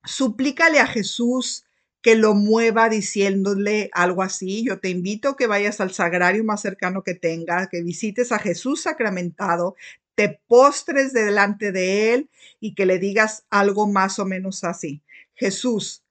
suplícale 0.04 0.80
a 0.80 0.86
Jesús 0.86 1.65
que 2.06 2.14
lo 2.14 2.34
mueva 2.34 2.88
diciéndole 2.88 3.90
algo 3.92 4.22
así. 4.22 4.62
Yo 4.64 4.78
te 4.78 4.90
invito 4.90 5.30
a 5.30 5.36
que 5.36 5.48
vayas 5.48 5.80
al 5.80 5.92
sagrario 5.92 6.44
más 6.44 6.60
cercano 6.60 7.02
que 7.02 7.14
tengas, 7.14 7.66
que 7.68 7.82
visites 7.82 8.30
a 8.30 8.38
Jesús 8.38 8.82
sacramentado, 8.82 9.74
te 10.14 10.40
postres 10.46 11.12
delante 11.12 11.72
de 11.72 12.14
él 12.14 12.30
y 12.60 12.76
que 12.76 12.86
le 12.86 13.00
digas 13.00 13.44
algo 13.50 13.88
más 13.88 14.20
o 14.20 14.24
menos 14.24 14.62
así. 14.62 15.02
Jesús, 15.34 16.04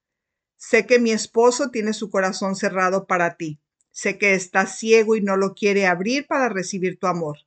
sé 0.58 0.86
que 0.86 1.00
mi 1.00 1.12
esposo 1.12 1.72
tiene 1.72 1.94
su 1.94 2.10
corazón 2.10 2.58
cerrado 2.58 3.08
para 3.08 3.38
ti. 3.38 3.62
Sé 3.92 4.18
que 4.18 4.34
está 4.34 4.66
ciego 4.66 5.16
y 5.16 5.22
no 5.22 5.38
lo 5.38 5.54
quiere 5.56 5.88
abrir 5.88 6.28
para 6.28 6.50
recibir 6.50 7.00
tu 7.00 7.08
amor. 7.08 7.38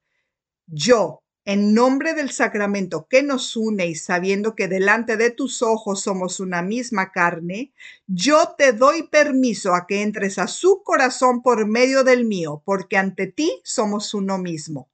Yo, 0.67 1.23
en 1.49 1.73
nombre 1.73 2.13
del 2.13 2.31
sacramento 2.31 3.07
que 3.09 3.23
nos 3.23 3.57
une 3.57 3.87
y 3.87 3.95
sabiendo 3.95 4.55
que 4.55 4.69
delante 4.69 5.17
de 5.17 5.31
tus 5.31 5.63
ojos 5.63 6.03
somos 6.03 6.41
una 6.41 6.61
misma 6.61 7.11
carne, 7.11 7.73
yo 8.07 8.55
te 8.59 8.75
doy 8.75 9.05
permiso 9.05 9.75
a 9.75 9.87
que 9.87 10.03
entres 10.03 10.39
a 10.39 10.47
su 10.47 10.83
corazón 10.83 11.41
por 11.41 11.67
medio 11.67 12.05
del 12.05 12.27
mío, 12.27 12.61
porque 12.67 12.99
ante 12.99 13.29
ti 13.29 13.63
somos 13.65 14.13
uno 14.13 14.37
mismo. 14.37 14.91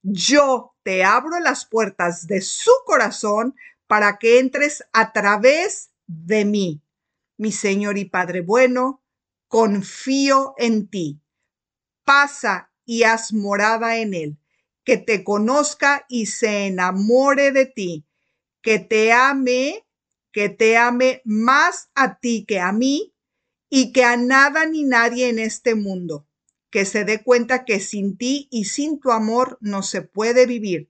Yo 0.00 0.76
te 0.84 1.02
abro 1.02 1.40
las 1.40 1.66
puertas 1.66 2.28
de 2.28 2.40
su 2.40 2.70
corazón 2.84 3.56
para 3.88 4.18
que 4.18 4.38
entres 4.38 4.84
a 4.92 5.12
través 5.12 5.90
de 6.06 6.44
mí. 6.44 6.82
Mi 7.36 7.50
Señor 7.50 7.98
y 7.98 8.04
Padre 8.04 8.42
bueno, 8.42 9.02
confío 9.48 10.54
en 10.56 10.86
ti. 10.86 11.20
Pasa 12.04 12.70
y 12.84 13.02
haz 13.02 13.32
morada 13.32 13.96
en 13.96 14.14
él 14.14 14.38
que 14.86 14.96
te 14.96 15.24
conozca 15.24 16.06
y 16.08 16.26
se 16.26 16.68
enamore 16.68 17.50
de 17.50 17.66
ti, 17.66 18.06
que 18.62 18.78
te 18.78 19.12
ame, 19.12 19.84
que 20.32 20.48
te 20.48 20.76
ame 20.76 21.22
más 21.24 21.90
a 21.96 22.20
ti 22.20 22.44
que 22.46 22.60
a 22.60 22.70
mí 22.70 23.12
y 23.68 23.92
que 23.92 24.04
a 24.04 24.16
nada 24.16 24.64
ni 24.64 24.84
nadie 24.84 25.28
en 25.28 25.40
este 25.40 25.74
mundo, 25.74 26.28
que 26.70 26.84
se 26.84 27.04
dé 27.04 27.24
cuenta 27.24 27.64
que 27.64 27.80
sin 27.80 28.16
ti 28.16 28.46
y 28.52 28.66
sin 28.66 29.00
tu 29.00 29.10
amor 29.10 29.58
no 29.60 29.82
se 29.82 30.02
puede 30.02 30.46
vivir. 30.46 30.88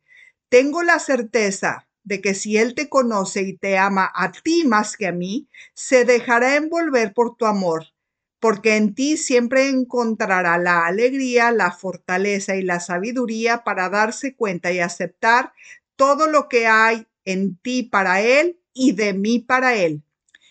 Tengo 0.50 0.82
la 0.82 0.98
certeza 0.98 1.88
de 2.04 2.20
que 2.20 2.34
si 2.34 2.58
Él 2.58 2.74
te 2.74 2.90
conoce 2.90 3.42
y 3.42 3.56
te 3.56 3.78
ama 3.78 4.12
a 4.14 4.30
ti 4.30 4.64
más 4.64 4.98
que 4.98 5.06
a 5.06 5.12
mí, 5.12 5.48
se 5.72 6.04
dejará 6.04 6.56
envolver 6.56 7.14
por 7.14 7.34
tu 7.36 7.46
amor 7.46 7.95
porque 8.40 8.76
en 8.76 8.94
ti 8.94 9.16
siempre 9.16 9.68
encontrará 9.68 10.58
la 10.58 10.86
alegría, 10.86 11.50
la 11.52 11.72
fortaleza 11.72 12.56
y 12.56 12.62
la 12.62 12.80
sabiduría 12.80 13.64
para 13.64 13.88
darse 13.88 14.34
cuenta 14.34 14.72
y 14.72 14.80
aceptar 14.80 15.52
todo 15.96 16.26
lo 16.26 16.48
que 16.48 16.66
hay 16.66 17.06
en 17.24 17.56
ti 17.56 17.82
para 17.82 18.20
Él 18.20 18.60
y 18.72 18.92
de 18.92 19.14
mí 19.14 19.38
para 19.38 19.74
Él. 19.74 20.02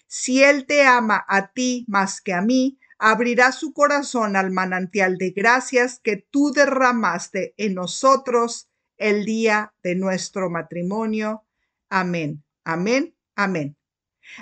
Si 0.08 0.44
Él 0.44 0.66
te 0.66 0.84
ama 0.84 1.24
a 1.28 1.52
ti 1.52 1.86
más 1.88 2.22
que 2.22 2.34
a 2.34 2.42
mí, 2.42 2.80
abrirá 2.98 3.52
su 3.52 3.74
corazón 3.74 4.36
al 4.36 4.52
manantial 4.52 5.18
de 5.18 5.32
gracias 5.32 6.00
que 6.00 6.18
tú 6.18 6.52
derramaste 6.52 7.54
en 7.58 7.76
nosotros 7.76 8.70
el 8.98 9.26
día 9.26 9.74
de 9.84 9.96
nuestro 9.96 10.50
matrimonio. 10.50 11.46
Amén, 11.90 12.44
amén, 12.64 13.16
amén. 13.36 13.78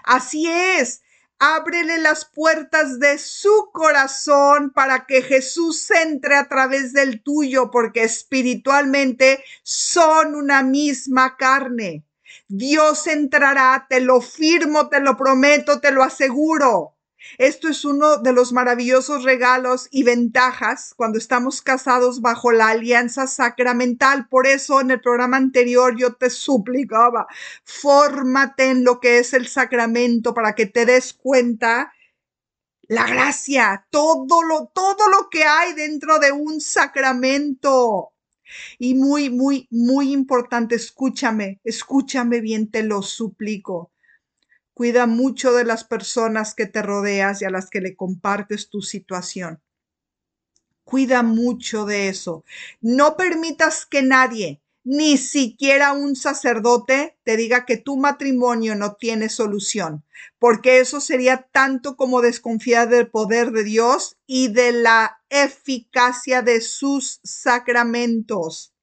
Así 0.03 0.47
es, 0.47 1.01
ábrele 1.39 1.98
las 2.00 2.26
puertas 2.26 3.00
de 3.00 3.17
su 3.17 3.69
corazón 3.74 4.72
para 4.72 5.06
que 5.06 5.22
Jesús 5.22 5.89
entre 5.91 6.36
a 6.36 6.48
través 6.48 6.93
del 6.93 7.22
tuyo, 7.22 7.72
porque 7.72 8.04
espiritualmente 8.04 9.43
son 9.63 10.36
una 10.36 10.63
misma 10.63 11.38
carne. 11.38 12.06
Dios 12.48 13.08
entrará, 13.08 13.88
te 13.89 14.00
lo 14.00 14.22
firmo, 14.22 14.89
te 14.89 15.00
lo 15.00 15.17
prometo, 15.17 15.80
te 15.80 15.91
lo 15.91 16.04
aseguro. 16.04 16.96
Esto 17.38 17.67
es 17.67 17.86
uno 17.86 18.17
de 18.17 18.33
los 18.33 18.51
maravillosos 18.51 19.23
regalos 19.23 19.88
y 19.91 20.03
ventajas 20.03 20.93
cuando 20.95 21.17
estamos 21.17 21.62
casados 21.62 22.21
bajo 22.21 22.51
la 22.51 22.69
alianza 22.69 23.27
sacramental. 23.27 24.27
Por 24.27 24.47
eso 24.47 24.81
en 24.81 24.91
el 24.91 25.01
programa 25.01 25.38
anterior 25.38 25.95
yo 25.97 26.13
te 26.13 26.29
suplicaba, 26.29 27.27
fórmate 27.63 28.69
en 28.69 28.83
lo 28.83 28.99
que 28.99 29.19
es 29.19 29.33
el 29.33 29.47
sacramento 29.47 30.33
para 30.33 30.53
que 30.55 30.65
te 30.65 30.86
des 30.86 31.13
cuenta 31.13 31.93
la 32.88 33.07
gracia, 33.07 33.88
todo 33.89 34.43
lo, 34.43 34.71
todo 34.73 35.09
lo 35.09 35.29
que 35.29 35.43
hay 35.43 35.73
dentro 35.73 36.19
de 36.19 36.31
un 36.31 36.62
sacramento. 36.62 38.09
Y 38.77 38.93
muy, 38.93 39.29
muy, 39.29 39.67
muy 39.71 40.12
importante, 40.12 40.75
escúchame, 40.75 41.59
escúchame 41.63 42.41
bien, 42.41 42.69
te 42.69 42.83
lo 42.83 43.01
suplico. 43.01 43.92
Cuida 44.73 45.05
mucho 45.05 45.53
de 45.53 45.65
las 45.65 45.83
personas 45.83 46.55
que 46.55 46.65
te 46.65 46.81
rodeas 46.81 47.41
y 47.41 47.45
a 47.45 47.49
las 47.49 47.69
que 47.69 47.81
le 47.81 47.95
compartes 47.95 48.69
tu 48.69 48.81
situación. 48.81 49.62
Cuida 50.83 51.23
mucho 51.23 51.86
de 51.86 52.09
eso. 52.09 52.43
No 52.81 53.15
permitas 53.15 53.86
que 53.86 54.01
nadie, 54.01 54.62
ni 54.83 55.17
siquiera 55.17 55.93
un 55.93 56.15
sacerdote, 56.15 57.17
te 57.23 57.38
diga 57.38 57.65
que 57.65 57.77
tu 57.77 57.97
matrimonio 57.97 58.75
no 58.75 58.95
tiene 58.95 59.29
solución, 59.29 60.03
porque 60.39 60.79
eso 60.79 60.99
sería 60.99 61.47
tanto 61.51 61.95
como 61.95 62.21
desconfiar 62.21 62.89
del 62.89 63.09
poder 63.09 63.51
de 63.51 63.63
Dios 63.63 64.17
y 64.27 64.49
de 64.49 64.73
la 64.73 65.21
eficacia 65.29 66.41
de 66.41 66.62
sus 66.62 67.21
sacramentos. 67.23 68.73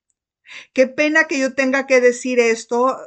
Qué 0.72 0.87
pena 0.87 1.24
que 1.24 1.38
yo 1.38 1.55
tenga 1.55 1.87
que 1.87 2.00
decir 2.00 2.40
esto, 2.40 2.98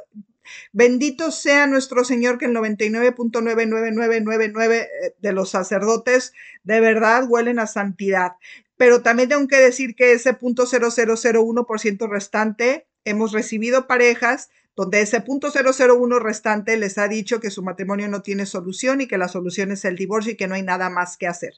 Bendito 0.72 1.30
sea 1.30 1.66
nuestro 1.66 2.04
Señor 2.04 2.38
que 2.38 2.46
el 2.46 2.52
99.99999 2.52 4.72
eh, 4.72 4.88
de 5.18 5.32
los 5.32 5.50
sacerdotes 5.50 6.32
de 6.62 6.80
verdad 6.80 7.24
huelen 7.28 7.58
a 7.58 7.66
santidad. 7.66 8.32
Pero 8.76 9.02
también 9.02 9.28
tengo 9.28 9.46
que 9.46 9.58
decir 9.58 9.94
que 9.94 10.12
ese 10.12 10.34
punto 10.34 10.66
.0001% 10.66 12.08
restante 12.08 12.86
hemos 13.04 13.32
recibido 13.32 13.86
parejas 13.86 14.50
donde 14.76 15.00
ese 15.00 15.20
punto 15.20 15.52
.001 15.52 16.20
restante 16.20 16.76
les 16.76 16.98
ha 16.98 17.06
dicho 17.06 17.40
que 17.40 17.50
su 17.50 17.62
matrimonio 17.62 18.08
no 18.08 18.22
tiene 18.22 18.46
solución 18.46 19.00
y 19.00 19.06
que 19.06 19.18
la 19.18 19.28
solución 19.28 19.70
es 19.70 19.84
el 19.84 19.96
divorcio 19.96 20.32
y 20.32 20.36
que 20.36 20.48
no 20.48 20.56
hay 20.56 20.62
nada 20.62 20.90
más 20.90 21.16
que 21.16 21.28
hacer. 21.28 21.54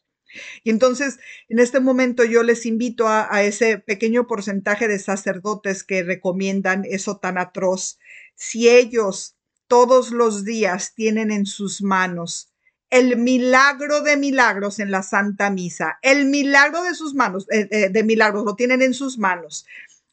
Y 0.65 0.71
entonces, 0.71 1.19
en 1.49 1.59
este 1.59 1.81
momento 1.81 2.25
yo 2.25 2.43
les 2.43 2.67
invito 2.67 3.09
a, 3.09 3.43
ese 3.43 3.79
pequeño 3.79 4.27
porcentaje 4.27 4.89
de 4.89 4.99
sacerdotes 4.99 5.85
que 5.85 6.03
recomiendan 6.03 6.85
eso 6.85 7.19
tan 7.19 7.39
atroz 7.39 7.99
si 8.35 8.69
ellos 8.69 9.37
todos 9.67 10.11
los 10.11 10.45
días 10.45 10.95
tienen 10.95 11.31
en 11.31 11.47
sus 11.47 11.83
manos 11.83 12.53
el 12.91 13.17
milagro 13.17 14.03
de 14.03 14.17
milagros 14.17 14.79
en 14.79 14.91
la 14.91 15.03
Santa 15.03 15.51
Misa, 15.51 15.99
el 16.03 16.27
milagro 16.27 16.85
de 16.85 16.95
sus 16.95 17.15
manos, 17.15 17.47
eh, 17.51 17.69
eh, 17.71 17.89
de 17.89 18.05
milagros, 18.05 18.45
lo 18.45 18.55
tienen 18.55 18.81
en 18.81 18.95
sus 18.95 19.19
manos. 19.19 19.67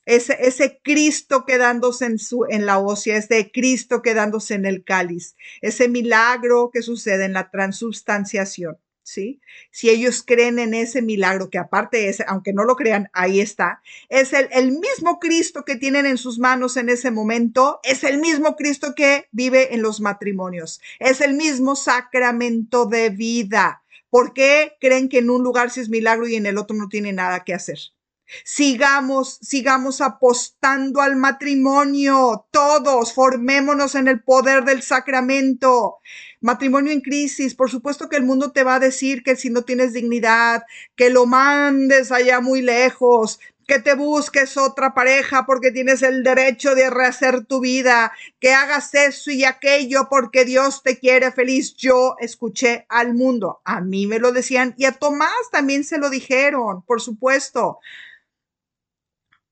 Ese, 0.06 0.82
Cristo 0.84 1.46
quedándose 1.46 2.06
en, 2.06 2.20
su, 2.20 2.46
en 2.50 2.66
la 2.66 2.80
hostia, 2.80 3.16
ese 3.16 3.52
Cristo 3.54 4.02
quedándose 4.02 4.56
en 4.56 4.66
el 4.66 4.84
cáliz, 4.84 5.36
ese 5.62 5.88
milagro 5.88 6.72
que 6.74 6.82
sucede 6.82 7.26
en 7.26 7.34
la 7.34 7.50
transubstanciación. 7.50 8.78
¿Sí? 9.04 9.42
Si 9.72 9.90
ellos 9.90 10.24
creen 10.26 10.60
en 10.60 10.74
ese 10.74 11.02
milagro, 11.02 11.50
que 11.50 11.58
aparte 11.58 12.10
es, 12.10 12.22
aunque 12.28 12.54
no 12.54 12.64
lo 12.64 12.76
crean, 12.76 13.10
ahí 13.14 13.40
está, 13.42 13.82
es 14.10 14.34
el, 14.34 14.48
el 14.52 14.72
mismo 14.72 15.20
Cristo 15.20 15.66
que 15.66 15.76
tienen 15.76 16.06
en 16.06 16.18
sus 16.18 16.40
manos 16.40 16.78
en 16.78 16.90
ese 16.90 17.12
momento, 17.12 17.80
es 17.84 18.04
el 18.04 18.18
mismo 18.18 18.56
Cristo 18.56 18.96
que 18.96 19.28
vive 19.32 19.76
en 19.76 19.82
los 19.82 20.02
matrimonios, 20.02 20.82
es 21.00 21.22
el 21.22 21.34
mismo 21.36 21.76
sacramento 21.76 22.86
de 22.86 23.10
vida. 23.10 23.84
¿Por 24.10 24.34
qué 24.34 24.78
creen 24.80 25.10
que 25.10 25.20
en 25.20 25.30
un 25.30 25.44
lugar 25.44 25.72
sí 25.72 25.82
es 25.82 25.90
milagro 25.90 26.28
y 26.28 26.36
en 26.36 26.46
el 26.46 26.58
otro 26.58 26.76
no 26.76 26.88
tiene 26.88 27.14
nada 27.14 27.44
que 27.44 27.54
hacer? 27.54 27.80
Sigamos, 28.46 29.38
sigamos 29.42 30.02
apostando 30.02 31.02
al 31.02 31.16
matrimonio. 31.16 32.48
Todos 32.52 33.14
formémonos 33.14 33.96
en 33.96 34.08
el 34.08 34.24
poder 34.24 34.64
del 34.64 34.82
sacramento. 34.82 35.98
Matrimonio 36.44 36.92
en 36.92 37.00
crisis. 37.00 37.56
Por 37.56 37.72
supuesto 37.72 38.10
que 38.10 38.18
el 38.18 38.24
mundo 38.24 38.52
te 38.52 38.64
va 38.64 38.76
a 38.76 38.80
decir 38.80 39.24
que 39.24 39.38
si 39.38 39.50
no 39.50 39.62
tienes 39.62 39.94
dignidad, 39.94 40.64
que 40.96 41.10
lo 41.10 41.26
mandes 41.26 42.12
allá 42.12 42.42
muy 42.42 42.62
lejos, 42.62 43.40
que 43.66 43.80
te 43.80 43.96
busques 43.96 44.58
otra 44.58 44.94
pareja 44.94 45.46
porque 45.46 45.72
tienes 45.72 46.02
el 46.02 46.22
derecho 46.22 46.76
de 46.76 46.90
rehacer 46.90 47.46
tu 47.46 47.62
vida, 47.62 48.12
que 48.42 48.54
hagas 48.54 48.94
eso 48.94 49.32
y 49.32 49.46
aquello 49.46 50.08
porque 50.10 50.44
Dios 50.44 50.84
te 50.84 51.00
quiere 51.00 51.32
feliz. 51.32 51.76
Yo 51.78 52.16
escuché 52.20 52.86
al 52.90 53.14
mundo, 53.14 53.62
a 53.64 53.80
mí 53.80 54.06
me 54.06 54.20
lo 54.20 54.34
decían 54.34 54.76
y 54.78 54.84
a 54.84 54.92
Tomás 54.92 55.50
también 55.50 55.86
se 55.86 55.98
lo 55.98 56.10
dijeron, 56.10 56.84
por 56.84 57.02
supuesto. 57.02 57.80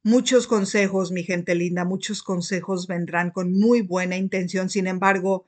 Muchos 0.03 0.45
consejos, 0.45 1.11
mi 1.11 1.23
gente 1.23 1.55
linda, 1.55 1.85
muchos 1.85 2.21
consejos 2.21 2.87
vendrán 2.87 3.31
con 3.31 3.53
muy 3.53 3.81
buena 3.81 4.17
intención. 4.17 4.69
Sin 4.69 4.87
embargo, 4.87 5.45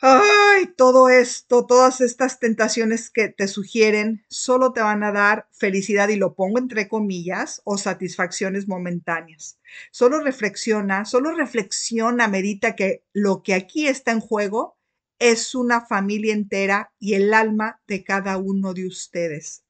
ay, 0.00 0.66
todo 0.76 1.08
esto, 1.08 1.66
todas 1.66 2.00
estas 2.00 2.38
tentaciones 2.38 3.10
que 3.10 3.28
te 3.28 3.48
sugieren, 3.48 4.24
solo 4.28 4.72
te 4.72 4.80
van 4.80 5.02
a 5.02 5.12
dar 5.12 5.48
felicidad 5.52 6.08
y 6.08 6.16
lo 6.16 6.34
pongo 6.34 6.58
entre 6.58 6.88
comillas 6.88 7.60
o 7.64 7.78
satisfacciones 7.78 8.68
momentáneas. 8.68 9.58
Solo 9.90 10.20
reflexiona, 10.20 11.04
solo 11.04 11.34
reflexiona, 11.34 12.28
medita 12.28 12.76
que 12.76 13.04
lo 13.12 13.42
que 13.42 13.54
aquí 13.54 13.86
está 13.86 14.12
en 14.12 14.20
juego 14.20 14.78
es 15.18 15.54
una 15.54 15.80
familia 15.80 16.34
entera 16.34 16.92
y 16.98 17.14
el 17.14 17.32
alma 17.34 17.80
de 17.86 18.04
cada 18.04 18.36
uno 18.38 18.74
de 18.74 18.86
ustedes. 18.86 19.64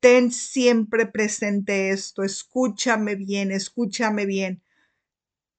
Ten 0.00 0.30
siempre 0.32 1.06
presente 1.06 1.90
esto, 1.90 2.22
escúchame 2.22 3.14
bien, 3.14 3.50
escúchame 3.50 4.24
bien. 4.24 4.62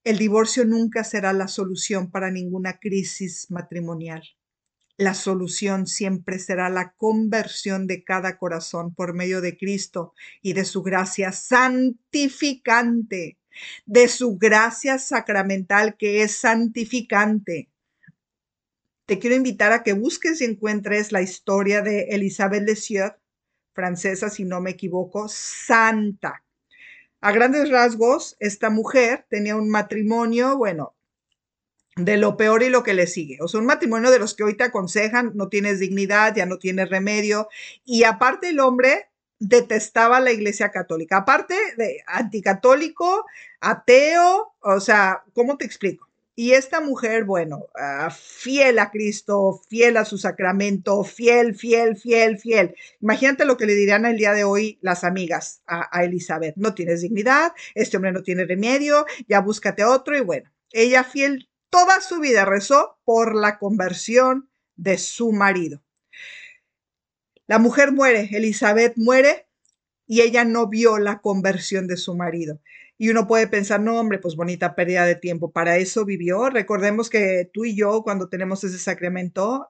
El 0.08 0.18
divorcio 0.18 0.64
nunca 0.64 1.04
será 1.04 1.34
la 1.34 1.50
solución 1.50 2.10
para 2.10 2.32
ninguna 2.32 2.80
crisis 2.80 3.52
matrimonial. 3.52 4.24
La 4.96 5.14
solución 5.14 5.86
siempre 5.86 6.40
será 6.40 6.70
la 6.70 6.94
conversión 6.94 7.88
de 7.88 8.06
cada 8.06 8.38
corazón 8.38 8.96
por 8.96 9.14
medio 9.14 9.42
de 9.42 9.58
Cristo 9.58 10.14
y 10.42 10.54
de 10.54 10.64
su 10.64 10.82
gracia 10.82 11.34
santificante. 11.34 13.38
de 13.86 14.08
su 14.08 14.38
gracia 14.38 14.98
sacramental 14.98 15.98
que 15.98 16.22
es 16.22 16.38
santificante. 16.38 17.70
Te 19.06 19.20
quiero 19.20 19.36
invitar 19.36 19.74
a 19.74 19.84
que 19.84 19.92
busques 19.92 20.40
y 20.40 20.46
encuentres 20.46 21.12
la 21.12 21.22
historia 21.22 21.82
de 21.82 22.04
Elizabeth 22.12 22.64
Lesieux, 22.64 23.12
francesa, 23.74 24.30
si 24.30 24.46
no 24.46 24.62
me 24.62 24.70
equivoco, 24.70 25.28
santa. 25.28 26.46
A 27.22 27.32
grandes 27.32 27.70
rasgos, 27.70 28.38
esta 28.40 28.70
mujer 28.70 29.26
tenía 29.30 29.56
un 29.56 29.70
matrimonio, 29.70 30.58
bueno, 30.58 30.96
de 31.96 32.18
lo 32.18 32.38
peor 32.38 32.64
y 32.64 32.70
lo 32.70 32.84
que 32.84 32.94
le 32.94 33.08
sigue. 33.08 33.40
O 33.42 33.48
sea, 33.48 33.60
un 33.60 33.66
matrimonio 33.66 34.12
de 34.12 34.20
los 34.20 34.36
que 34.36 34.44
hoy 34.44 34.56
te 34.56 34.64
aconsejan, 34.64 35.32
no 35.36 35.50
tienes 35.50 35.80
dignidad, 35.80 36.36
ya 36.36 36.46
no 36.46 36.60
tienes 36.60 36.90
remedio. 36.90 37.50
Y 37.86 38.04
aparte 38.04 38.50
el 38.50 38.60
hombre 38.60 39.10
detestaba 39.40 40.20
la 40.20 40.32
iglesia 40.32 40.72
católica. 40.72 41.18
Aparte 41.18 41.56
de 41.78 42.04
anticatólico, 42.08 43.26
ateo, 43.62 44.54
o 44.60 44.80
sea, 44.80 45.24
¿cómo 45.34 45.58
te 45.58 45.66
explico? 45.66 46.07
Y 46.40 46.52
esta 46.52 46.82
mujer, 46.82 47.24
bueno, 47.24 47.66
ah, 47.74 48.12
fiel 48.12 48.78
a 48.78 48.92
Cristo, 48.92 49.60
fiel 49.70 49.98
a 49.98 50.06
su 50.06 50.20
sacramento, 50.20 51.04
fiel, 51.04 51.56
fiel, 51.56 51.98
fiel, 51.98 52.38
fiel. 52.38 52.76
Imagínate 53.02 53.44
lo 53.44 53.58
que 53.58 53.66
le 53.66 53.74
dirían 53.74 54.06
el 54.06 54.18
día 54.18 54.34
de 54.34 54.44
hoy 54.44 54.78
las 54.82 55.04
amigas 55.04 55.64
a, 55.66 55.90
a 55.92 56.04
Elizabeth. 56.04 56.54
No 56.56 56.76
tienes 56.76 57.02
dignidad, 57.02 57.54
este 57.74 57.98
hombre 57.98 58.12
no 58.12 58.22
tiene 58.22 58.46
remedio, 58.46 59.08
ya 59.28 59.42
búscate 59.42 59.84
otro 59.84 60.16
y 60.16 60.22
bueno, 60.22 60.52
ella 60.72 61.04
fiel 61.04 61.50
toda 61.72 62.02
su 62.02 62.20
vida 62.20 62.46
rezó 62.46 63.00
por 63.04 63.34
la 63.34 63.58
conversión 63.58 64.48
de 64.76 65.00
su 65.00 65.32
marido. 65.32 65.82
La 67.48 67.58
mujer 67.58 67.92
muere, 67.94 68.30
Elizabeth 68.32 68.94
muere 68.96 69.48
y 70.06 70.22
ella 70.22 70.46
no 70.46 70.68
vio 70.68 71.00
la 71.00 71.20
conversión 71.20 71.88
de 71.88 71.98
su 71.98 72.14
marido. 72.14 72.60
Y 72.98 73.10
uno 73.10 73.28
puede 73.28 73.48
pensar, 73.48 73.80
no, 73.80 74.00
hombre, 74.00 74.20
pues 74.20 74.36
bonita 74.36 74.76
pérdida 74.76 75.06
de 75.06 75.16
tiempo. 75.16 75.52
Para 75.52 75.78
eso 75.78 76.04
vivió. 76.06 76.50
Recordemos 76.50 77.10
que 77.10 77.50
tú 77.54 77.66
y 77.66 77.76
yo, 77.76 78.02
cuando 78.04 78.28
tenemos 78.30 78.64
ese 78.64 78.80
sacramento, 78.80 79.70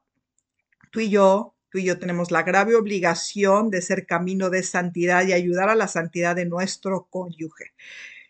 tú 0.92 1.02
y 1.02 1.10
yo, 1.10 1.56
tú 1.70 1.80
y 1.80 1.84
yo 1.84 2.00
tenemos 2.00 2.32
la 2.32 2.44
grave 2.44 2.76
obligación 2.76 3.70
de 3.70 3.82
ser 3.82 4.06
camino 4.06 4.50
de 4.50 4.63
santidad 4.63 5.26
y 5.28 5.34
ayudar 5.34 5.70
a 5.70 5.76
la 5.76 5.88
santidad 5.88 6.36
de 6.36 6.46
nuestro 6.46 7.08
cónyuge. 7.10 7.74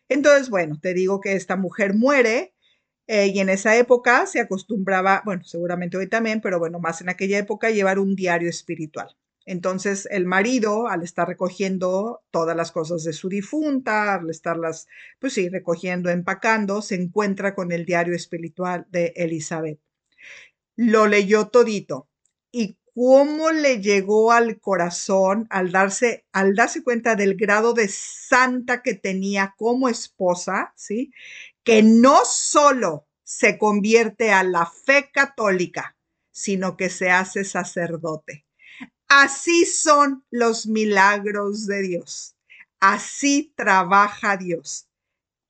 Entonces, 0.10 0.50
bueno, 0.50 0.80
te 0.82 0.94
digo 0.94 1.22
que 1.22 1.34
esta 1.34 1.56
mujer 1.58 1.94
muere 1.94 2.56
eh, 3.08 3.28
y 3.28 3.40
en 3.40 3.50
esa 3.50 3.78
época 3.78 4.26
se 4.26 4.40
acostumbraba, 4.40 5.22
bueno, 5.26 5.44
seguramente 5.44 5.98
hoy 5.98 6.08
también, 6.08 6.42
pero 6.42 6.60
bueno, 6.60 6.80
más 6.80 7.02
en 7.02 7.10
aquella 7.10 7.38
época, 7.38 7.70
llevar 7.70 8.00
un 8.00 8.16
diario 8.16 8.50
espiritual. 8.50 9.16
Entonces 9.48 10.10
el 10.12 10.26
marido, 10.26 10.90
al 10.90 11.04
estar 11.04 11.26
recogiendo 11.26 12.22
todas 12.32 12.56
las 12.56 12.74
cosas 12.74 13.06
de 13.06 13.14
su 13.14 13.30
difunta, 13.30 14.16
al 14.16 14.30
estarlas, 14.30 14.88
pues 15.20 15.34
sí, 15.34 15.48
recogiendo, 15.48 16.10
empacando, 16.10 16.82
se 16.82 16.96
encuentra 16.96 17.56
con 17.56 17.72
el 17.72 17.86
diario 17.86 18.14
espiritual 18.14 18.86
de 18.90 19.14
Elizabeth. 19.16 19.80
Lo 20.76 21.08
leyó 21.08 21.48
todito. 21.48 22.10
Y 22.52 22.78
cómo 22.94 23.52
le 23.52 23.80
llegó 23.80 24.34
al 24.34 24.60
corazón 24.60 25.48
al 25.50 25.72
darse, 25.72 26.26
al 26.34 26.54
darse 26.54 26.84
cuenta 26.84 27.16
del 27.16 27.36
grado 27.36 27.74
de 27.74 27.88
santa 27.88 28.82
que 28.82 28.96
tenía 28.96 29.56
como 29.56 29.88
esposa, 29.88 30.74
¿sí? 30.76 31.14
Que 31.64 31.84
no 31.84 32.26
solo 32.26 33.08
se 33.24 33.58
convierte 33.58 34.34
a 34.34 34.44
la 34.44 34.66
fe 34.66 35.10
católica, 35.14 35.96
sino 36.32 36.76
que 36.76 36.90
se 36.90 37.12
hace 37.12 37.46
sacerdote. 37.46 38.47
Así 39.08 39.66
son 39.66 40.24
los 40.32 40.68
milagros 40.68 41.66
de 41.66 41.82
Dios. 41.82 42.36
Así 42.80 43.54
trabaja 43.56 44.38
Dios. 44.38 44.88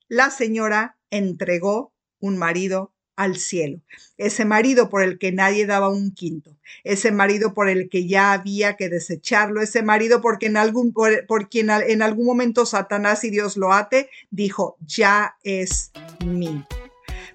La 0.08 0.30
señora 0.30 0.96
entregó 1.10 1.92
un 2.20 2.38
marido 2.38 2.92
al 3.16 3.36
cielo. 3.36 3.80
Ese 4.16 4.44
marido 4.44 4.88
por 4.88 5.02
el 5.02 5.18
que 5.18 5.32
nadie 5.32 5.66
daba 5.66 5.88
un 5.88 6.12
quinto. 6.12 6.56
Ese 6.84 7.10
marido 7.10 7.52
por 7.52 7.68
el 7.68 7.88
que 7.88 8.06
ya 8.06 8.32
había 8.32 8.76
que 8.76 8.88
desecharlo. 8.88 9.60
Ese 9.60 9.82
marido 9.82 10.20
porque 10.20 10.46
en 10.46 10.56
algún, 10.56 10.92
por, 10.92 11.26
por 11.26 11.48
quien 11.48 11.68
en 11.68 12.02
algún 12.02 12.26
momento 12.26 12.64
Satanás 12.64 13.24
y 13.24 13.30
Dios 13.30 13.56
lo 13.56 13.72
ate, 13.72 14.08
dijo, 14.30 14.76
ya 14.86 15.36
es 15.42 15.90
mío. 16.24 16.64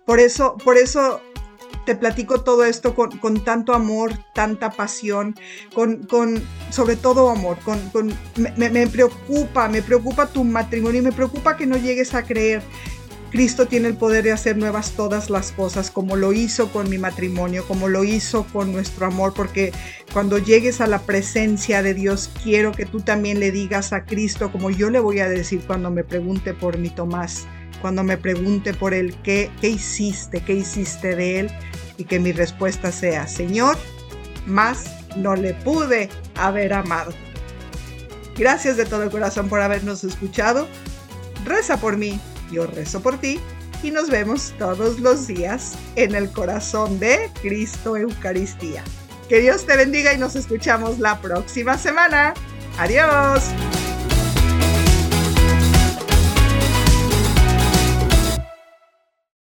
Por 0.05 0.21
eso, 0.21 0.55
por 0.63 0.77
eso 0.77 1.21
te 1.85 1.95
platico 1.95 2.41
todo 2.41 2.63
esto 2.63 2.95
con, 2.95 3.43
tanto 3.43 3.73
amor, 3.73 4.13
tanta 4.33 4.71
pasión, 4.71 5.35
con, 5.73 6.03
con 6.03 6.41
sobre 6.69 6.95
todo 6.95 7.29
amor, 7.29 7.57
con, 7.59 7.79
con 7.89 8.13
me, 8.35 8.69
me, 8.69 8.87
preocupa, 8.87 9.67
me 9.67 9.81
preocupa 9.81 10.27
tu 10.27 10.43
matrimonio 10.43 11.01
y 11.01 11.03
me 11.03 11.11
preocupa 11.11 11.57
que 11.57 11.65
no 11.65 11.77
llegues 11.77 12.13
a 12.13 12.23
creer. 12.23 12.61
Cristo 13.31 13.65
tiene 13.65 13.87
el 13.87 13.95
poder 13.95 14.25
de 14.25 14.31
hacer 14.31 14.57
nuevas 14.57 14.91
todas 14.91 15.31
las 15.31 15.51
cosas, 15.51 15.89
como 15.89 16.15
lo 16.15 16.33
hizo 16.33 16.71
con 16.71 16.87
mi 16.87 16.99
matrimonio, 16.99 17.65
como 17.67 17.87
lo 17.87 18.03
hizo 18.03 18.45
con 18.53 18.71
nuestro 18.71 19.07
amor, 19.07 19.33
porque 19.33 19.73
cuando 20.13 20.37
llegues 20.37 20.81
a 20.81 20.87
la 20.87 20.99
presencia 20.99 21.81
de 21.81 21.95
Dios, 21.95 22.29
quiero 22.43 22.73
que 22.73 22.85
tú 22.85 23.01
también 23.01 23.39
le 23.39 23.49
digas 23.49 23.91
a 23.91 24.05
Cristo, 24.05 24.51
como 24.51 24.69
yo 24.69 24.91
le 24.91 24.99
voy 24.99 25.17
a 25.17 25.27
decir 25.27 25.63
cuando 25.65 25.89
me 25.89 26.03
pregunte 26.03 26.53
por 26.53 26.77
mi 26.77 26.91
Tomás 26.91 27.47
cuando 27.83 28.01
me 28.05 28.17
pregunte 28.17 28.73
por 28.73 28.93
él, 28.93 29.13
¿qué, 29.23 29.51
¿qué 29.59 29.67
hiciste? 29.67 30.39
¿Qué 30.39 30.53
hiciste 30.53 31.17
de 31.17 31.41
él? 31.41 31.51
Y 31.97 32.05
que 32.05 32.17
mi 32.17 32.31
respuesta 32.31 32.93
sea, 32.93 33.27
Señor, 33.27 33.77
más 34.47 34.85
no 35.17 35.35
le 35.35 35.53
pude 35.53 36.07
haber 36.35 36.71
amado. 36.71 37.11
Gracias 38.37 38.77
de 38.77 38.85
todo 38.85 39.11
corazón 39.11 39.49
por 39.49 39.59
habernos 39.59 40.05
escuchado. 40.05 40.65
Reza 41.43 41.75
por 41.75 41.97
mí, 41.97 42.21
yo 42.53 42.67
rezo 42.67 43.01
por 43.01 43.19
ti 43.19 43.37
y 43.83 43.91
nos 43.91 44.09
vemos 44.09 44.53
todos 44.57 45.01
los 45.01 45.27
días 45.27 45.73
en 45.97 46.15
el 46.15 46.31
corazón 46.31 47.01
de 47.01 47.29
Cristo 47.41 47.97
Eucaristía. 47.97 48.81
Que 49.27 49.41
Dios 49.41 49.65
te 49.65 49.75
bendiga 49.75 50.13
y 50.13 50.17
nos 50.17 50.37
escuchamos 50.37 50.99
la 50.99 51.19
próxima 51.19 51.77
semana. 51.77 52.33
Adiós. 52.77 53.43